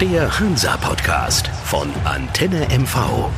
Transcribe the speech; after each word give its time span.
Der 0.00 0.40
Hansa-Podcast 0.40 1.48
von 1.64 1.86
Antenne 2.06 2.66
MV. 2.70 3.28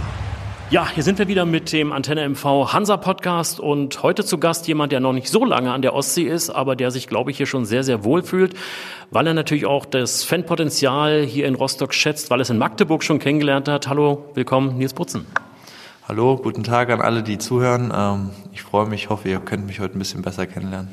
Ja, 0.71 0.89
hier 0.89 1.03
sind 1.03 1.19
wir 1.19 1.27
wieder 1.27 1.45
mit 1.45 1.73
dem 1.73 1.91
Antenne 1.91 2.29
MV 2.29 2.73
Hansa 2.73 2.99
Podcast 2.99 3.59
und 3.59 4.01
heute 4.05 4.25
zu 4.25 4.39
Gast 4.39 4.69
jemand, 4.69 4.93
der 4.93 5.01
noch 5.01 5.13
nicht 5.13 5.27
so 5.27 5.45
lange 5.45 5.73
an 5.73 5.83
der 5.83 5.93
Ostsee 5.93 6.23
ist, 6.23 6.51
aber 6.51 6.77
der 6.77 6.93
sich, 6.93 7.09
glaube 7.09 7.33
ich, 7.33 7.37
hier 7.37 7.47
schon 7.47 7.65
sehr, 7.65 7.83
sehr 7.83 8.05
wohl 8.05 8.23
fühlt, 8.23 8.55
weil 9.11 9.27
er 9.27 9.35
natürlich 9.35 9.67
auch 9.67 9.85
das 9.87 10.23
Fanpotenzial 10.23 11.23
hier 11.23 11.49
in 11.49 11.57
Rostock 11.57 11.93
schätzt, 11.95 12.31
weil 12.31 12.39
er 12.39 12.43
es 12.43 12.51
in 12.51 12.59
Magdeburg 12.59 13.03
schon 13.03 13.19
kennengelernt 13.19 13.67
hat. 13.67 13.89
Hallo, 13.89 14.31
willkommen, 14.35 14.79
Nils 14.79 14.95
Butzen. 14.95 15.27
Hallo, 16.07 16.37
guten 16.37 16.63
Tag 16.63 16.91
an 16.91 17.01
alle, 17.01 17.25
die 17.25 17.39
zuhören. 17.39 17.93
Ähm, 17.93 18.31
ich 18.53 18.63
freue 18.63 18.87
mich, 18.87 19.11
hoffe, 19.11 19.29
ihr 19.29 19.41
könnt 19.41 19.67
mich 19.67 19.81
heute 19.81 19.97
ein 19.97 19.99
bisschen 19.99 20.23
besser 20.23 20.47
kennenlernen. 20.47 20.91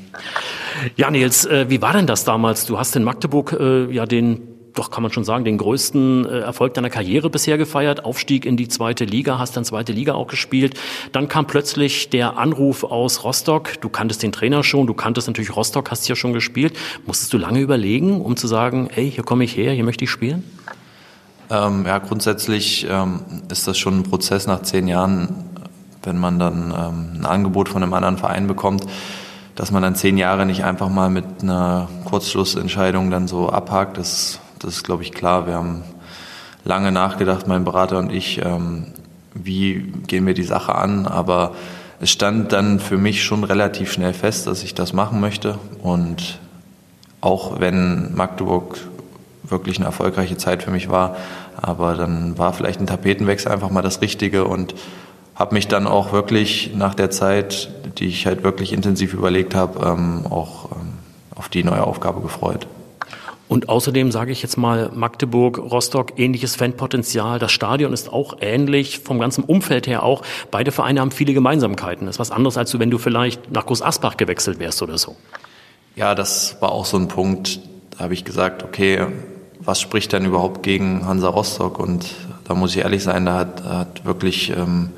Ja, 0.96 1.12
Nils, 1.12 1.46
äh, 1.46 1.70
wie 1.70 1.80
war 1.80 1.92
denn 1.92 2.08
das 2.08 2.24
damals? 2.24 2.66
Du 2.66 2.76
hast 2.76 2.96
in 2.96 3.04
Magdeburg 3.04 3.56
äh, 3.60 3.84
ja 3.92 4.04
den 4.04 4.59
doch 4.74 4.90
kann 4.90 5.02
man 5.02 5.12
schon 5.12 5.24
sagen, 5.24 5.44
den 5.44 5.58
größten 5.58 6.26
äh, 6.26 6.38
Erfolg 6.40 6.74
deiner 6.74 6.90
Karriere 6.90 7.30
bisher 7.30 7.58
gefeiert. 7.58 8.04
Aufstieg 8.04 8.44
in 8.44 8.56
die 8.56 8.68
zweite 8.68 9.04
Liga, 9.04 9.38
hast 9.38 9.56
dann 9.56 9.64
zweite 9.64 9.92
Liga 9.92 10.14
auch 10.14 10.26
gespielt. 10.26 10.78
Dann 11.12 11.28
kam 11.28 11.46
plötzlich 11.46 12.10
der 12.10 12.38
Anruf 12.38 12.84
aus 12.84 13.24
Rostock. 13.24 13.80
Du 13.80 13.88
kanntest 13.88 14.22
den 14.22 14.32
Trainer 14.32 14.62
schon, 14.62 14.86
du 14.86 14.94
kanntest 14.94 15.26
natürlich 15.26 15.54
Rostock, 15.56 15.90
hast 15.90 16.08
ja 16.08 16.16
schon 16.16 16.32
gespielt. 16.32 16.76
Musstest 17.06 17.32
du 17.32 17.38
lange 17.38 17.60
überlegen, 17.60 18.20
um 18.20 18.36
zu 18.36 18.46
sagen, 18.46 18.88
hey, 18.92 19.10
hier 19.10 19.24
komme 19.24 19.44
ich 19.44 19.56
her, 19.56 19.72
hier 19.72 19.84
möchte 19.84 20.04
ich 20.04 20.10
spielen? 20.10 20.44
Ähm, 21.50 21.84
ja, 21.84 21.98
grundsätzlich 21.98 22.86
ähm, 22.88 23.20
ist 23.50 23.66
das 23.66 23.76
schon 23.76 23.98
ein 23.98 24.02
Prozess 24.04 24.46
nach 24.46 24.62
zehn 24.62 24.86
Jahren, 24.86 25.50
wenn 26.04 26.16
man 26.16 26.38
dann 26.38 26.70
ähm, 26.70 27.20
ein 27.20 27.26
Angebot 27.26 27.68
von 27.68 27.82
einem 27.82 27.92
anderen 27.92 28.18
Verein 28.18 28.46
bekommt, 28.46 28.86
dass 29.56 29.72
man 29.72 29.82
dann 29.82 29.96
zehn 29.96 30.16
Jahre 30.16 30.46
nicht 30.46 30.62
einfach 30.62 30.88
mal 30.88 31.10
mit 31.10 31.24
einer 31.42 31.88
Kurzschlussentscheidung 32.04 33.10
dann 33.10 33.26
so 33.26 33.48
abhakt. 33.48 33.98
Das 33.98 34.38
das 34.60 34.76
ist, 34.76 34.84
glaube 34.84 35.02
ich, 35.02 35.12
klar. 35.12 35.46
Wir 35.46 35.54
haben 35.54 35.82
lange 36.64 36.92
nachgedacht, 36.92 37.48
mein 37.48 37.64
Berater 37.64 37.98
und 37.98 38.12
ich, 38.12 38.44
ähm, 38.44 38.86
wie 39.34 39.92
gehen 40.06 40.26
wir 40.26 40.34
die 40.34 40.44
Sache 40.44 40.74
an. 40.74 41.06
Aber 41.06 41.54
es 42.00 42.10
stand 42.10 42.52
dann 42.52 42.78
für 42.78 42.98
mich 42.98 43.24
schon 43.24 43.44
relativ 43.44 43.92
schnell 43.92 44.12
fest, 44.12 44.46
dass 44.46 44.62
ich 44.62 44.74
das 44.74 44.92
machen 44.92 45.20
möchte. 45.20 45.58
Und 45.82 46.38
auch 47.20 47.60
wenn 47.60 48.14
Magdeburg 48.14 48.78
wirklich 49.42 49.78
eine 49.78 49.86
erfolgreiche 49.86 50.36
Zeit 50.36 50.62
für 50.62 50.70
mich 50.70 50.90
war, 50.90 51.16
aber 51.56 51.94
dann 51.94 52.38
war 52.38 52.52
vielleicht 52.52 52.80
ein 52.80 52.86
Tapetenwechsel 52.86 53.50
einfach 53.50 53.70
mal 53.70 53.82
das 53.82 54.00
Richtige 54.00 54.44
und 54.44 54.74
habe 55.34 55.54
mich 55.54 55.68
dann 55.68 55.86
auch 55.86 56.12
wirklich 56.12 56.72
nach 56.74 56.94
der 56.94 57.10
Zeit, 57.10 57.70
die 57.98 58.06
ich 58.06 58.26
halt 58.26 58.44
wirklich 58.44 58.72
intensiv 58.72 59.14
überlegt 59.14 59.54
habe, 59.54 59.86
ähm, 59.86 60.26
auch 60.28 60.70
ähm, 60.72 60.92
auf 61.34 61.48
die 61.48 61.64
neue 61.64 61.82
Aufgabe 61.82 62.20
gefreut. 62.20 62.66
Und 63.50 63.68
außerdem 63.68 64.12
sage 64.12 64.30
ich 64.30 64.42
jetzt 64.44 64.56
mal 64.58 64.92
Magdeburg, 64.94 65.58
Rostock, 65.58 66.20
ähnliches 66.20 66.54
Fanpotenzial. 66.54 67.40
Das 67.40 67.50
Stadion 67.50 67.92
ist 67.92 68.12
auch 68.12 68.36
ähnlich, 68.40 69.00
vom 69.00 69.18
ganzen 69.18 69.42
Umfeld 69.42 69.88
her 69.88 70.04
auch. 70.04 70.22
Beide 70.52 70.70
Vereine 70.70 71.00
haben 71.00 71.10
viele 71.10 71.34
Gemeinsamkeiten. 71.34 72.06
Das 72.06 72.14
ist 72.14 72.20
was 72.20 72.30
anderes, 72.30 72.56
als 72.56 72.78
wenn 72.78 72.92
du 72.92 72.98
vielleicht 72.98 73.50
nach 73.50 73.66
Groß 73.66 73.82
Asbach 73.82 74.16
gewechselt 74.16 74.60
wärst 74.60 74.82
oder 74.82 74.98
so. 74.98 75.16
Ja, 75.96 76.14
das 76.14 76.58
war 76.60 76.70
auch 76.70 76.84
so 76.84 76.96
ein 76.96 77.08
Punkt. 77.08 77.58
Da 77.90 78.04
habe 78.04 78.14
ich 78.14 78.24
gesagt, 78.24 78.62
okay, 78.62 79.06
was 79.58 79.80
spricht 79.80 80.12
denn 80.12 80.26
überhaupt 80.26 80.62
gegen 80.62 81.04
Hansa 81.04 81.28
Rostock? 81.28 81.80
Und 81.80 82.06
da 82.44 82.54
muss 82.54 82.76
ich 82.76 82.82
ehrlich 82.82 83.02
sein, 83.02 83.26
da 83.26 83.36
hat, 83.36 83.64
hat 83.64 84.04
wirklich 84.04 84.50
ähm, 84.50 84.90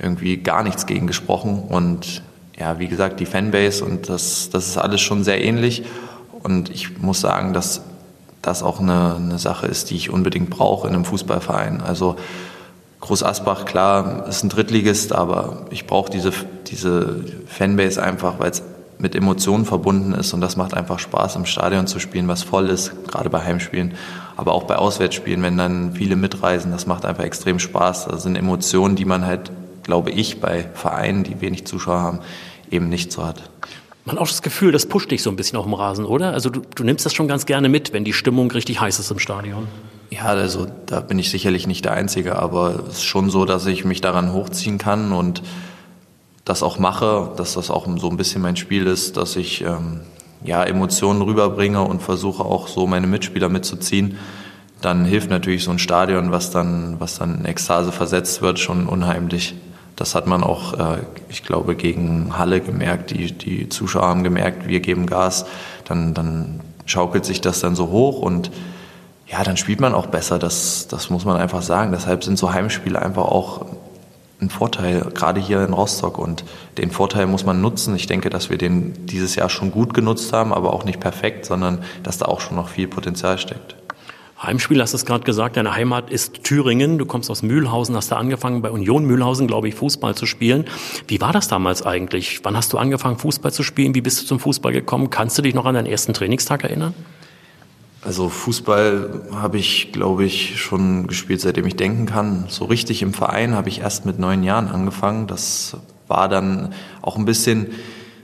irgendwie 0.00 0.36
gar 0.36 0.62
nichts 0.62 0.86
gegen 0.86 1.08
gesprochen. 1.08 1.60
Und 1.68 2.22
ja, 2.56 2.78
wie 2.78 2.86
gesagt, 2.86 3.18
die 3.18 3.26
Fanbase 3.26 3.84
und 3.84 4.08
das, 4.08 4.48
das 4.48 4.68
ist 4.68 4.78
alles 4.78 5.00
schon 5.00 5.24
sehr 5.24 5.42
ähnlich. 5.42 5.82
Und 6.42 6.70
ich 6.70 6.98
muss 6.98 7.20
sagen, 7.20 7.52
dass 7.52 7.82
das 8.42 8.62
auch 8.62 8.80
eine, 8.80 9.16
eine 9.16 9.38
Sache 9.38 9.66
ist, 9.66 9.90
die 9.90 9.96
ich 9.96 10.10
unbedingt 10.10 10.50
brauche 10.50 10.88
in 10.88 10.94
einem 10.94 11.04
Fußballverein. 11.04 11.80
Also 11.80 12.16
Groß 13.00 13.22
Asbach, 13.22 13.64
klar, 13.64 14.26
ist 14.28 14.44
ein 14.44 14.50
Drittligist, 14.50 15.14
aber 15.14 15.64
ich 15.70 15.86
brauche 15.86 16.10
diese, 16.10 16.32
diese 16.66 17.24
Fanbase 17.46 18.02
einfach, 18.02 18.38
weil 18.38 18.50
es 18.50 18.62
mit 18.98 19.14
Emotionen 19.14 19.64
verbunden 19.64 20.12
ist 20.12 20.34
und 20.34 20.42
das 20.42 20.58
macht 20.58 20.74
einfach 20.74 20.98
Spaß, 20.98 21.36
im 21.36 21.46
Stadion 21.46 21.86
zu 21.86 21.98
spielen, 21.98 22.28
was 22.28 22.42
voll 22.42 22.68
ist, 22.68 23.08
gerade 23.08 23.30
bei 23.30 23.42
Heimspielen, 23.42 23.94
aber 24.36 24.52
auch 24.52 24.64
bei 24.64 24.76
Auswärtsspielen, 24.76 25.42
wenn 25.42 25.56
dann 25.56 25.94
viele 25.94 26.14
mitreisen, 26.16 26.72
das 26.72 26.86
macht 26.86 27.06
einfach 27.06 27.24
extrem 27.24 27.58
Spaß. 27.58 28.06
Das 28.06 28.22
sind 28.22 28.36
Emotionen, 28.36 28.96
die 28.96 29.06
man 29.06 29.24
halt, 29.24 29.50
glaube 29.82 30.10
ich, 30.10 30.40
bei 30.40 30.66
Vereinen, 30.74 31.24
die 31.24 31.40
wenig 31.40 31.66
Zuschauer 31.66 32.00
haben, 32.00 32.18
eben 32.70 32.90
nicht 32.90 33.12
so 33.12 33.24
hat. 33.24 33.42
Man 34.10 34.18
auch 34.18 34.26
das 34.26 34.42
Gefühl, 34.42 34.72
das 34.72 34.86
pusht 34.86 35.12
dich 35.12 35.22
so 35.22 35.30
ein 35.30 35.36
bisschen 35.36 35.56
auf 35.56 35.66
dem 35.66 35.74
Rasen, 35.74 36.04
oder? 36.04 36.32
Also 36.32 36.50
du, 36.50 36.62
du 36.74 36.82
nimmst 36.82 37.06
das 37.06 37.14
schon 37.14 37.28
ganz 37.28 37.46
gerne 37.46 37.68
mit, 37.68 37.92
wenn 37.92 38.02
die 38.04 38.12
Stimmung 38.12 38.50
richtig 38.50 38.80
heiß 38.80 38.98
ist 38.98 39.08
im 39.12 39.20
Stadion. 39.20 39.68
Ja, 40.10 40.24
also 40.24 40.66
da 40.86 40.98
bin 40.98 41.20
ich 41.20 41.30
sicherlich 41.30 41.68
nicht 41.68 41.84
der 41.84 41.92
Einzige, 41.92 42.34
aber 42.34 42.86
es 42.88 42.94
ist 42.94 43.04
schon 43.04 43.30
so, 43.30 43.44
dass 43.44 43.66
ich 43.66 43.84
mich 43.84 44.00
daran 44.00 44.32
hochziehen 44.32 44.78
kann 44.78 45.12
und 45.12 45.44
das 46.44 46.64
auch 46.64 46.80
mache, 46.80 47.30
dass 47.36 47.54
das 47.54 47.70
auch 47.70 47.86
so 47.98 48.10
ein 48.10 48.16
bisschen 48.16 48.42
mein 48.42 48.56
Spiel 48.56 48.88
ist, 48.88 49.16
dass 49.16 49.36
ich 49.36 49.60
ähm, 49.60 50.00
ja, 50.42 50.64
Emotionen 50.64 51.22
rüberbringe 51.22 51.80
und 51.82 52.02
versuche 52.02 52.44
auch 52.44 52.66
so 52.66 52.88
meine 52.88 53.06
Mitspieler 53.06 53.48
mitzuziehen. 53.48 54.18
Dann 54.80 55.04
hilft 55.04 55.30
natürlich 55.30 55.62
so 55.62 55.70
ein 55.70 55.78
Stadion, 55.78 56.32
was 56.32 56.50
dann, 56.50 56.96
was 56.98 57.16
dann 57.16 57.38
in 57.38 57.44
Ekstase 57.44 57.92
versetzt 57.92 58.42
wird, 58.42 58.58
schon 58.58 58.88
unheimlich. 58.88 59.54
Das 60.00 60.14
hat 60.14 60.26
man 60.26 60.42
auch, 60.42 60.72
äh, 60.72 61.02
ich 61.28 61.44
glaube, 61.44 61.76
gegen 61.76 62.38
Halle 62.38 62.62
gemerkt. 62.62 63.10
Die, 63.10 63.32
die 63.32 63.68
Zuschauer 63.68 64.06
haben 64.06 64.24
gemerkt, 64.24 64.66
wir 64.66 64.80
geben 64.80 65.04
Gas. 65.04 65.44
Dann, 65.84 66.14
dann 66.14 66.60
schaukelt 66.86 67.26
sich 67.26 67.42
das 67.42 67.60
dann 67.60 67.76
so 67.76 67.90
hoch 67.90 68.22
und 68.22 68.50
ja, 69.26 69.44
dann 69.44 69.58
spielt 69.58 69.78
man 69.78 69.92
auch 69.92 70.06
besser. 70.06 70.38
Das, 70.38 70.88
das 70.88 71.10
muss 71.10 71.26
man 71.26 71.36
einfach 71.36 71.60
sagen. 71.60 71.92
Deshalb 71.92 72.24
sind 72.24 72.38
so 72.38 72.50
Heimspiele 72.50 73.00
einfach 73.00 73.24
auch 73.24 73.66
ein 74.40 74.48
Vorteil, 74.48 75.02
gerade 75.12 75.38
hier 75.38 75.62
in 75.66 75.74
Rostock. 75.74 76.16
Und 76.16 76.44
den 76.78 76.90
Vorteil 76.90 77.26
muss 77.26 77.44
man 77.44 77.60
nutzen. 77.60 77.94
Ich 77.94 78.06
denke, 78.06 78.30
dass 78.30 78.48
wir 78.48 78.56
den 78.56 79.04
dieses 79.04 79.36
Jahr 79.36 79.50
schon 79.50 79.70
gut 79.70 79.92
genutzt 79.92 80.32
haben, 80.32 80.54
aber 80.54 80.72
auch 80.72 80.84
nicht 80.84 81.00
perfekt, 81.00 81.44
sondern 81.44 81.84
dass 82.04 82.16
da 82.16 82.24
auch 82.24 82.40
schon 82.40 82.56
noch 82.56 82.70
viel 82.70 82.88
Potenzial 82.88 83.36
steckt. 83.36 83.76
Heimspiel, 84.42 84.80
hast 84.80 84.94
du 84.94 84.96
es 84.96 85.04
gerade 85.04 85.24
gesagt, 85.24 85.58
deine 85.58 85.74
Heimat 85.74 86.08
ist 86.08 86.44
Thüringen. 86.44 86.96
Du 86.96 87.04
kommst 87.04 87.30
aus 87.30 87.42
Mühlhausen, 87.42 87.94
hast 87.94 88.10
da 88.10 88.16
angefangen, 88.16 88.62
bei 88.62 88.70
Union 88.70 89.04
Mühlhausen, 89.04 89.46
glaube 89.46 89.68
ich, 89.68 89.74
Fußball 89.74 90.14
zu 90.14 90.24
spielen. 90.24 90.64
Wie 91.08 91.20
war 91.20 91.34
das 91.34 91.48
damals 91.48 91.82
eigentlich? 91.84 92.40
Wann 92.42 92.56
hast 92.56 92.72
du 92.72 92.78
angefangen, 92.78 93.18
Fußball 93.18 93.52
zu 93.52 93.62
spielen? 93.62 93.94
Wie 93.94 94.00
bist 94.00 94.22
du 94.22 94.24
zum 94.24 94.40
Fußball 94.40 94.72
gekommen? 94.72 95.10
Kannst 95.10 95.36
du 95.36 95.42
dich 95.42 95.54
noch 95.54 95.66
an 95.66 95.74
deinen 95.74 95.86
ersten 95.86 96.14
Trainingstag 96.14 96.64
erinnern? 96.64 96.94
Also 98.02 98.30
Fußball 98.30 99.28
habe 99.34 99.58
ich, 99.58 99.92
glaube 99.92 100.24
ich, 100.24 100.58
schon 100.58 101.06
gespielt, 101.06 101.42
seitdem 101.42 101.66
ich 101.66 101.76
denken 101.76 102.06
kann. 102.06 102.46
So 102.48 102.64
richtig 102.64 103.02
im 103.02 103.12
Verein 103.12 103.54
habe 103.54 103.68
ich 103.68 103.80
erst 103.80 104.06
mit 104.06 104.18
neun 104.18 104.42
Jahren 104.42 104.68
angefangen. 104.68 105.26
Das 105.26 105.76
war 106.08 106.30
dann 106.30 106.72
auch 107.02 107.18
ein 107.18 107.26
bisschen, 107.26 107.66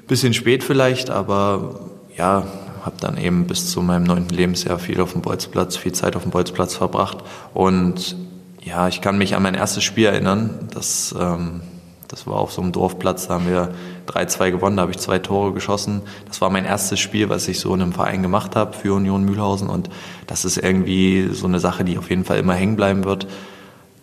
bisschen 0.08 0.32
spät 0.32 0.64
vielleicht, 0.64 1.10
aber 1.10 1.90
ja, 2.16 2.46
habe 2.86 2.96
dann 3.00 3.18
eben 3.18 3.46
bis 3.46 3.70
zu 3.70 3.82
meinem 3.82 4.04
neunten 4.04 4.34
Lebensjahr 4.34 4.78
viel 4.78 5.00
auf 5.00 5.12
dem 5.12 5.20
Bolzplatz, 5.20 5.76
viel 5.76 5.92
Zeit 5.92 6.14
auf 6.14 6.22
dem 6.22 6.30
Bolzplatz 6.30 6.76
verbracht. 6.76 7.18
Und 7.52 8.16
ja, 8.62 8.86
ich 8.88 9.00
kann 9.00 9.18
mich 9.18 9.34
an 9.34 9.42
mein 9.42 9.54
erstes 9.54 9.82
Spiel 9.82 10.06
erinnern. 10.06 10.68
Das, 10.72 11.14
ähm, 11.18 11.62
das 12.08 12.28
war 12.28 12.36
auf 12.36 12.52
so 12.52 12.62
einem 12.62 12.70
Dorfplatz, 12.70 13.26
da 13.26 13.34
haben 13.34 13.48
wir 13.48 13.74
3-2 14.06 14.52
gewonnen, 14.52 14.76
da 14.76 14.82
habe 14.82 14.92
ich 14.92 14.98
zwei 14.98 15.18
Tore 15.18 15.52
geschossen. 15.52 16.02
Das 16.26 16.40
war 16.40 16.48
mein 16.48 16.64
erstes 16.64 17.00
Spiel, 17.00 17.28
was 17.28 17.48
ich 17.48 17.58
so 17.58 17.74
in 17.74 17.82
einem 17.82 17.92
Verein 17.92 18.22
gemacht 18.22 18.54
habe 18.54 18.72
für 18.72 18.94
Union 18.94 19.24
Mühlhausen. 19.24 19.68
Und 19.68 19.90
das 20.28 20.44
ist 20.44 20.56
irgendwie 20.56 21.28
so 21.32 21.46
eine 21.46 21.58
Sache, 21.58 21.84
die 21.84 21.98
auf 21.98 22.08
jeden 22.08 22.24
Fall 22.24 22.38
immer 22.38 22.54
hängen 22.54 22.76
bleiben 22.76 23.04
wird. 23.04 23.26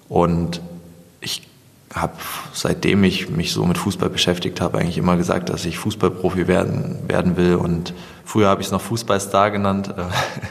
Und 0.09 0.61
ich 1.21 1.44
habe, 1.94 2.14
seitdem 2.54 3.04
ich 3.04 3.30
mich 3.30 3.52
so 3.52 3.66
mit 3.66 3.78
Fußball 3.78 4.09
beschäftigt 4.09 4.62
habe, 4.62 4.80
eigentlich 4.80 4.98
immer 4.98 5.18
gesagt, 5.18 5.50
dass 5.50 5.66
ich 5.66 5.78
Fußballprofi 5.78 6.48
werden, 6.48 6.98
werden 7.08 7.38
will. 7.38 7.56
Und 7.56 7.94
früher 8.26 8.50
habe 8.50 8.62
ich 8.62 8.68
es 8.68 8.72
noch 8.72 8.81
Fußballstar 8.81 9.52
genannt. 9.52 9.94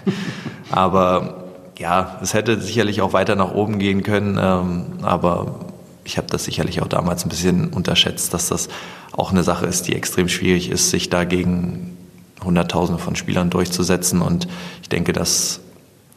aber 0.71 1.44
ja, 1.79 2.19
es 2.23 2.35
hätte 2.35 2.61
sicherlich 2.61 3.03
auch 3.03 3.12
weiter 3.12 3.35
nach 3.35 3.53
oben 3.53 3.79
gehen 3.79 4.03
können. 4.03 4.39
Ähm, 4.41 4.85
aber 5.03 5.61
ich 6.05 6.17
habe 6.17 6.29
das 6.29 6.44
sicherlich 6.44 6.83
auch 6.83 6.89
damals 6.89 7.25
ein 7.25 7.29
bisschen 7.29 7.69
unterschätzt, 7.69 8.35
dass 8.35 8.49
das 8.49 8.69
auch 9.12 9.31
eine 9.31 9.43
Sache 9.43 9.67
ist, 9.67 9.88
die 9.88 9.95
extrem 9.95 10.29
schwierig 10.29 10.71
ist, 10.71 10.91
sich 10.91 11.11
dagegen 11.11 11.97
Hunderttausende 12.43 13.00
von 13.00 13.17
Spielern 13.17 13.50
durchzusetzen. 13.50 14.21
Und 14.21 14.49
ich 14.83 14.88
denke, 14.88 15.12
dass 15.12 15.61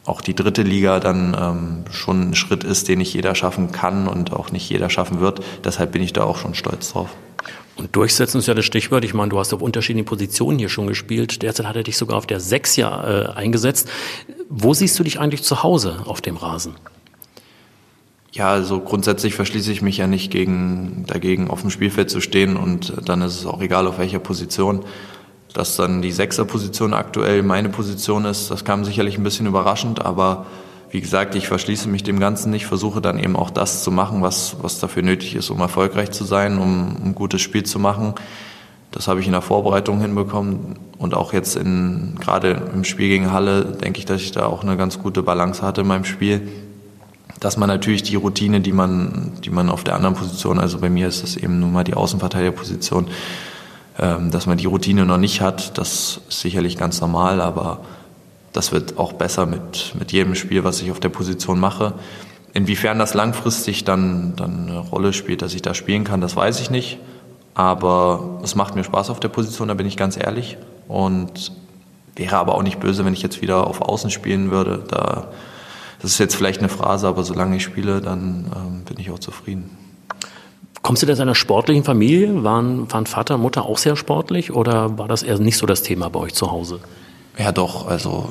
auch 0.06 0.20
die 0.20 0.34
dritte 0.34 0.62
Liga 0.62 1.00
dann 1.00 1.36
ähm, 1.38 1.84
schon 1.90 2.30
ein 2.30 2.34
Schritt 2.34 2.64
ist, 2.64 2.88
den 2.88 2.98
nicht 2.98 3.12
jeder 3.12 3.34
schaffen 3.34 3.72
kann 3.72 4.08
und 4.08 4.32
auch 4.32 4.52
nicht 4.52 4.68
jeder 4.70 4.88
schaffen 4.88 5.20
wird. 5.20 5.40
Deshalb 5.64 5.92
bin 5.92 6.02
ich 6.02 6.12
da 6.12 6.24
auch 6.24 6.38
schon 6.38 6.54
stolz 6.54 6.92
drauf. 6.92 7.10
Und 7.76 7.94
durchsetzen 7.94 8.38
ist 8.38 8.46
ja 8.46 8.54
das 8.54 8.64
Stichwort. 8.64 9.04
Ich 9.04 9.12
meine, 9.12 9.28
du 9.28 9.38
hast 9.38 9.52
auf 9.52 9.60
unterschiedlichen 9.60 10.06
Positionen 10.06 10.58
hier 10.58 10.70
schon 10.70 10.86
gespielt. 10.86 11.42
Derzeit 11.42 11.66
hat 11.66 11.76
er 11.76 11.82
dich 11.82 11.98
sogar 11.98 12.16
auf 12.16 12.26
der 12.26 12.40
Sechs 12.40 12.76
ja 12.76 13.04
äh, 13.04 13.26
eingesetzt. 13.34 13.90
Wo 14.48 14.72
siehst 14.72 14.98
du 14.98 15.02
dich 15.02 15.20
eigentlich 15.20 15.42
zu 15.42 15.62
Hause 15.62 16.00
auf 16.06 16.22
dem 16.22 16.36
Rasen? 16.36 16.74
Ja, 18.32 18.50
also 18.50 18.80
grundsätzlich 18.80 19.34
verschließe 19.34 19.72
ich 19.72 19.82
mich 19.82 19.96
ja 19.96 20.06
nicht 20.06 20.30
gegen, 20.30 21.04
dagegen, 21.06 21.50
auf 21.50 21.62
dem 21.62 21.70
Spielfeld 21.70 22.10
zu 22.10 22.20
stehen 22.20 22.56
und 22.56 22.92
dann 23.04 23.22
ist 23.22 23.34
es 23.34 23.46
auch 23.46 23.62
egal, 23.62 23.86
auf 23.86 23.98
welcher 23.98 24.18
Position. 24.18 24.84
Dass 25.56 25.74
dann 25.74 26.02
die 26.02 26.12
Sechserposition 26.12 26.92
aktuell 26.92 27.42
meine 27.42 27.70
Position 27.70 28.26
ist, 28.26 28.50
das 28.50 28.66
kam 28.66 28.84
sicherlich 28.84 29.16
ein 29.16 29.24
bisschen 29.24 29.46
überraschend, 29.46 30.04
aber 30.04 30.44
wie 30.90 31.00
gesagt, 31.00 31.34
ich 31.34 31.48
verschließe 31.48 31.88
mich 31.88 32.02
dem 32.02 32.20
Ganzen 32.20 32.50
nicht, 32.50 32.66
versuche 32.66 33.00
dann 33.00 33.18
eben 33.18 33.36
auch 33.36 33.48
das 33.48 33.82
zu 33.82 33.90
machen, 33.90 34.20
was, 34.20 34.56
was 34.60 34.80
dafür 34.80 35.02
nötig 35.02 35.34
ist, 35.34 35.48
um 35.48 35.58
erfolgreich 35.60 36.10
zu 36.10 36.24
sein, 36.24 36.58
um 36.58 36.94
ein 37.02 37.14
gutes 37.14 37.40
Spiel 37.40 37.62
zu 37.62 37.78
machen. 37.78 38.12
Das 38.90 39.08
habe 39.08 39.20
ich 39.20 39.26
in 39.26 39.32
der 39.32 39.40
Vorbereitung 39.40 39.98
hinbekommen 40.02 40.76
und 40.98 41.14
auch 41.14 41.32
jetzt 41.32 41.56
in, 41.56 42.16
gerade 42.20 42.62
im 42.74 42.84
Spiel 42.84 43.08
gegen 43.08 43.32
Halle 43.32 43.64
denke 43.64 43.98
ich, 43.98 44.04
dass 44.04 44.20
ich 44.20 44.32
da 44.32 44.44
auch 44.44 44.62
eine 44.62 44.76
ganz 44.76 44.98
gute 44.98 45.22
Balance 45.22 45.62
hatte 45.62 45.80
in 45.80 45.86
meinem 45.86 46.04
Spiel. 46.04 46.48
Dass 47.40 47.56
man 47.56 47.70
natürlich 47.70 48.02
die 48.02 48.16
Routine, 48.16 48.60
die 48.60 48.72
man, 48.72 49.32
die 49.42 49.50
man 49.50 49.70
auf 49.70 49.84
der 49.84 49.94
anderen 49.94 50.16
Position, 50.16 50.58
also 50.58 50.80
bei 50.80 50.90
mir 50.90 51.08
ist 51.08 51.22
das 51.22 51.34
eben 51.34 51.60
nun 51.60 51.72
mal 51.72 51.84
die 51.84 51.94
Außenverteidigerposition, 51.94 53.08
dass 53.98 54.46
man 54.46 54.58
die 54.58 54.66
Routine 54.66 55.06
noch 55.06 55.16
nicht 55.16 55.40
hat, 55.40 55.78
das 55.78 56.20
ist 56.28 56.40
sicherlich 56.40 56.76
ganz 56.76 57.00
normal, 57.00 57.40
aber 57.40 57.80
das 58.52 58.72
wird 58.72 58.98
auch 58.98 59.12
besser 59.12 59.46
mit, 59.46 59.94
mit 59.98 60.12
jedem 60.12 60.34
Spiel, 60.34 60.64
was 60.64 60.80
ich 60.82 60.90
auf 60.90 61.00
der 61.00 61.08
Position 61.08 61.58
mache. 61.58 61.94
Inwiefern 62.52 62.98
das 62.98 63.12
langfristig 63.12 63.84
dann, 63.84 64.34
dann 64.36 64.68
eine 64.68 64.78
Rolle 64.78 65.12
spielt, 65.12 65.42
dass 65.42 65.54
ich 65.54 65.62
da 65.62 65.74
spielen 65.74 66.04
kann, 66.04 66.20
das 66.20 66.36
weiß 66.36 66.60
ich 66.60 66.70
nicht. 66.70 66.98
Aber 67.54 68.40
es 68.42 68.54
macht 68.54 68.74
mir 68.74 68.84
Spaß 68.84 69.10
auf 69.10 69.20
der 69.20 69.28
Position, 69.28 69.68
da 69.68 69.74
bin 69.74 69.86
ich 69.86 69.96
ganz 69.96 70.16
ehrlich. 70.16 70.58
Und 70.88 71.52
wäre 72.14 72.36
aber 72.36 72.54
auch 72.54 72.62
nicht 72.62 72.80
böse, 72.80 73.04
wenn 73.04 73.12
ich 73.12 73.22
jetzt 73.22 73.42
wieder 73.42 73.66
auf 73.66 73.82
Außen 73.82 74.10
spielen 74.10 74.50
würde. 74.50 74.84
Da, 74.88 75.28
das 76.00 76.12
ist 76.12 76.18
jetzt 76.18 76.36
vielleicht 76.36 76.60
eine 76.60 76.68
Phrase, 76.68 77.08
aber 77.08 77.24
solange 77.24 77.56
ich 77.56 77.62
spiele, 77.62 78.00
dann 78.00 78.50
ähm, 78.54 78.84
bin 78.84 78.98
ich 78.98 79.10
auch 79.10 79.18
zufrieden. 79.18 79.70
Kommst 80.86 81.02
du 81.02 81.10
aus 81.10 81.18
einer 81.18 81.34
sportlichen 81.34 81.82
Familie? 81.82 82.44
Waren, 82.44 82.92
waren 82.92 83.06
Vater 83.06 83.34
und 83.34 83.40
Mutter 83.40 83.64
auch 83.64 83.76
sehr 83.76 83.96
sportlich 83.96 84.52
oder 84.52 84.96
war 84.98 85.08
das 85.08 85.24
eher 85.24 85.36
nicht 85.40 85.58
so 85.58 85.66
das 85.66 85.82
Thema 85.82 86.10
bei 86.10 86.20
euch 86.20 86.32
zu 86.32 86.52
Hause? 86.52 86.78
Ja, 87.36 87.50
doch. 87.50 87.88
Also 87.88 88.28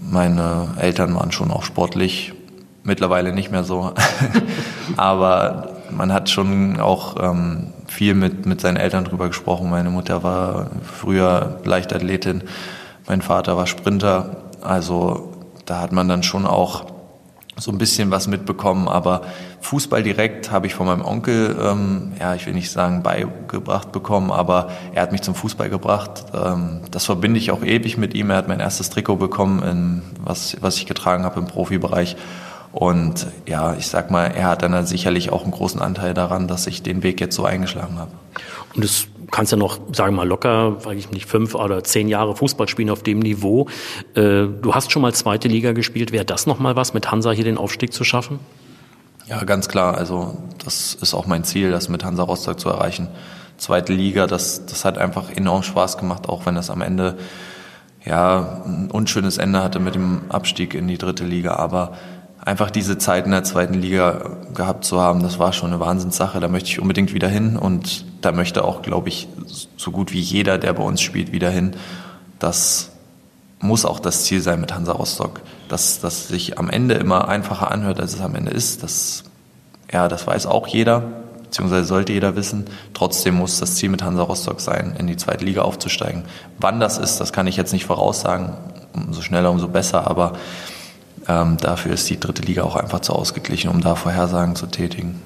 meine 0.00 0.68
Eltern 0.78 1.16
waren 1.16 1.32
schon 1.32 1.50
auch 1.50 1.64
sportlich. 1.64 2.32
Mittlerweile 2.84 3.32
nicht 3.32 3.50
mehr 3.50 3.64
so. 3.64 3.92
Aber 4.96 5.80
man 5.90 6.12
hat 6.12 6.30
schon 6.30 6.78
auch 6.78 7.16
ähm, 7.20 7.72
viel 7.88 8.14
mit, 8.14 8.46
mit 8.46 8.60
seinen 8.60 8.76
Eltern 8.76 9.02
drüber 9.02 9.26
gesprochen. 9.26 9.68
Meine 9.68 9.90
Mutter 9.90 10.22
war 10.22 10.70
früher 10.84 11.58
Leichtathletin, 11.64 12.44
mein 13.08 13.20
Vater 13.20 13.56
war 13.56 13.66
Sprinter. 13.66 14.36
Also 14.60 15.32
da 15.64 15.80
hat 15.80 15.90
man 15.90 16.06
dann 16.06 16.22
schon 16.22 16.46
auch 16.46 16.84
so 17.58 17.72
ein 17.72 17.78
bisschen 17.78 18.10
was 18.10 18.26
mitbekommen, 18.26 18.86
aber 18.86 19.22
Fußball 19.62 20.02
direkt 20.02 20.50
habe 20.50 20.66
ich 20.66 20.74
von 20.74 20.86
meinem 20.86 21.04
Onkel, 21.04 21.56
ähm, 21.60 22.12
ja, 22.20 22.34
ich 22.34 22.46
will 22.46 22.52
nicht 22.52 22.70
sagen 22.70 23.02
beigebracht 23.02 23.92
bekommen, 23.92 24.30
aber 24.30 24.68
er 24.92 25.02
hat 25.02 25.12
mich 25.12 25.22
zum 25.22 25.34
Fußball 25.34 25.70
gebracht. 25.70 26.26
Ähm, 26.34 26.82
das 26.90 27.06
verbinde 27.06 27.38
ich 27.38 27.50
auch 27.50 27.62
ewig 27.62 27.96
mit 27.96 28.14
ihm. 28.14 28.30
Er 28.30 28.36
hat 28.36 28.48
mein 28.48 28.60
erstes 28.60 28.90
Trikot 28.90 29.16
bekommen, 29.16 29.62
in, 29.62 30.02
was, 30.22 30.58
was 30.60 30.76
ich 30.76 30.86
getragen 30.86 31.24
habe 31.24 31.40
im 31.40 31.46
Profibereich. 31.46 32.16
Und 32.72 33.26
ja, 33.46 33.74
ich 33.74 33.86
sag 33.86 34.10
mal, 34.10 34.26
er 34.26 34.48
hat 34.48 34.60
dann 34.60 34.84
sicherlich 34.84 35.32
auch 35.32 35.44
einen 35.44 35.52
großen 35.52 35.80
Anteil 35.80 36.12
daran, 36.12 36.46
dass 36.48 36.66
ich 36.66 36.82
den 36.82 37.02
Weg 37.02 37.22
jetzt 37.22 37.34
so 37.34 37.46
eingeschlagen 37.46 37.98
habe. 37.98 38.10
Und 38.74 38.84
das 38.84 39.06
kannst 39.30 39.52
ja 39.52 39.58
noch, 39.58 39.78
sagen 39.92 40.14
wir 40.14 40.18
mal, 40.18 40.28
locker, 40.28 40.84
weiß 40.84 40.98
ich 40.98 41.10
nicht, 41.10 41.26
fünf 41.26 41.54
oder 41.54 41.82
zehn 41.84 42.08
Jahre 42.08 42.36
Fußball 42.36 42.68
spielen 42.68 42.90
auf 42.90 43.02
dem 43.02 43.18
Niveau. 43.18 43.68
Äh, 44.14 44.46
du 44.46 44.74
hast 44.74 44.92
schon 44.92 45.02
mal 45.02 45.14
zweite 45.14 45.48
Liga 45.48 45.72
gespielt. 45.72 46.12
Wäre 46.12 46.24
das 46.24 46.46
noch 46.46 46.58
mal 46.58 46.76
was, 46.76 46.94
mit 46.94 47.10
Hansa 47.10 47.30
hier 47.32 47.44
den 47.44 47.58
Aufstieg 47.58 47.92
zu 47.92 48.04
schaffen? 48.04 48.38
Ja, 49.26 49.42
ganz 49.44 49.68
klar. 49.68 49.96
Also 49.96 50.36
das 50.64 50.94
ist 50.94 51.14
auch 51.14 51.26
mein 51.26 51.44
Ziel, 51.44 51.70
das 51.70 51.88
mit 51.88 52.04
Hansa 52.04 52.22
Rostock 52.22 52.60
zu 52.60 52.68
erreichen. 52.68 53.08
Zweite 53.56 53.92
Liga, 53.92 54.26
das, 54.26 54.66
das 54.66 54.84
hat 54.84 54.98
einfach 54.98 55.30
enorm 55.30 55.62
Spaß 55.62 55.98
gemacht, 55.98 56.28
auch 56.28 56.46
wenn 56.46 56.54
das 56.54 56.70
am 56.70 56.82
Ende 56.82 57.16
ja 58.04 58.62
ein 58.64 58.90
unschönes 58.90 59.38
Ende 59.38 59.62
hatte 59.62 59.80
mit 59.80 59.94
dem 59.96 60.22
Abstieg 60.28 60.74
in 60.74 60.86
die 60.86 60.98
dritte 60.98 61.24
Liga. 61.24 61.56
Aber 61.56 61.94
einfach 62.46 62.70
diese 62.70 62.96
Zeit 62.96 63.26
in 63.26 63.32
der 63.32 63.42
zweiten 63.44 63.74
Liga 63.74 64.30
gehabt 64.54 64.84
zu 64.84 65.00
haben, 65.00 65.20
das 65.22 65.38
war 65.38 65.52
schon 65.52 65.72
eine 65.72 65.80
Wahnsinnssache. 65.80 66.38
Da 66.38 66.48
möchte 66.48 66.70
ich 66.70 66.80
unbedingt 66.80 67.12
wieder 67.12 67.28
hin 67.28 67.56
und 67.56 68.06
da 68.22 68.32
möchte 68.32 68.64
auch, 68.64 68.82
glaube 68.82 69.08
ich, 69.08 69.28
so 69.76 69.90
gut 69.90 70.12
wie 70.12 70.20
jeder, 70.20 70.56
der 70.56 70.72
bei 70.72 70.84
uns 70.84 71.00
spielt, 71.02 71.32
wieder 71.32 71.50
hin. 71.50 71.74
Das 72.38 72.92
muss 73.58 73.84
auch 73.84 73.98
das 73.98 74.24
Ziel 74.24 74.40
sein 74.40 74.60
mit 74.60 74.72
Hansa 74.72 74.92
Rostock. 74.92 75.40
Dass 75.68 76.00
das 76.00 76.28
sich 76.28 76.56
am 76.56 76.70
Ende 76.70 76.94
immer 76.94 77.26
einfacher 77.28 77.72
anhört, 77.72 77.98
als 77.98 78.14
es 78.14 78.20
am 78.20 78.36
Ende 78.36 78.52
ist, 78.52 78.84
das, 78.84 79.24
ja, 79.92 80.06
das 80.06 80.24
weiß 80.24 80.46
auch 80.46 80.68
jeder, 80.68 81.02
beziehungsweise 81.42 81.84
sollte 81.84 82.12
jeder 82.12 82.36
wissen. 82.36 82.66
Trotzdem 82.94 83.34
muss 83.34 83.58
das 83.58 83.74
Ziel 83.74 83.88
mit 83.88 84.04
Hansa 84.04 84.22
Rostock 84.22 84.60
sein, 84.60 84.94
in 84.96 85.08
die 85.08 85.16
zweite 85.16 85.44
Liga 85.44 85.62
aufzusteigen. 85.62 86.22
Wann 86.58 86.78
das 86.78 86.96
ist, 86.98 87.18
das 87.18 87.32
kann 87.32 87.48
ich 87.48 87.56
jetzt 87.56 87.72
nicht 87.72 87.86
voraussagen. 87.86 88.52
Umso 88.94 89.20
schneller, 89.20 89.50
umso 89.50 89.66
besser, 89.66 90.08
aber 90.08 90.34
ähm, 91.28 91.56
dafür 91.58 91.92
ist 91.92 92.08
die 92.08 92.20
dritte 92.20 92.42
Liga 92.42 92.62
auch 92.62 92.76
einfach 92.76 93.00
zu 93.00 93.12
ausgeglichen, 93.12 93.70
um 93.70 93.80
da 93.80 93.94
Vorhersagen 93.94 94.56
zu 94.56 94.66
tätigen. 94.66 95.20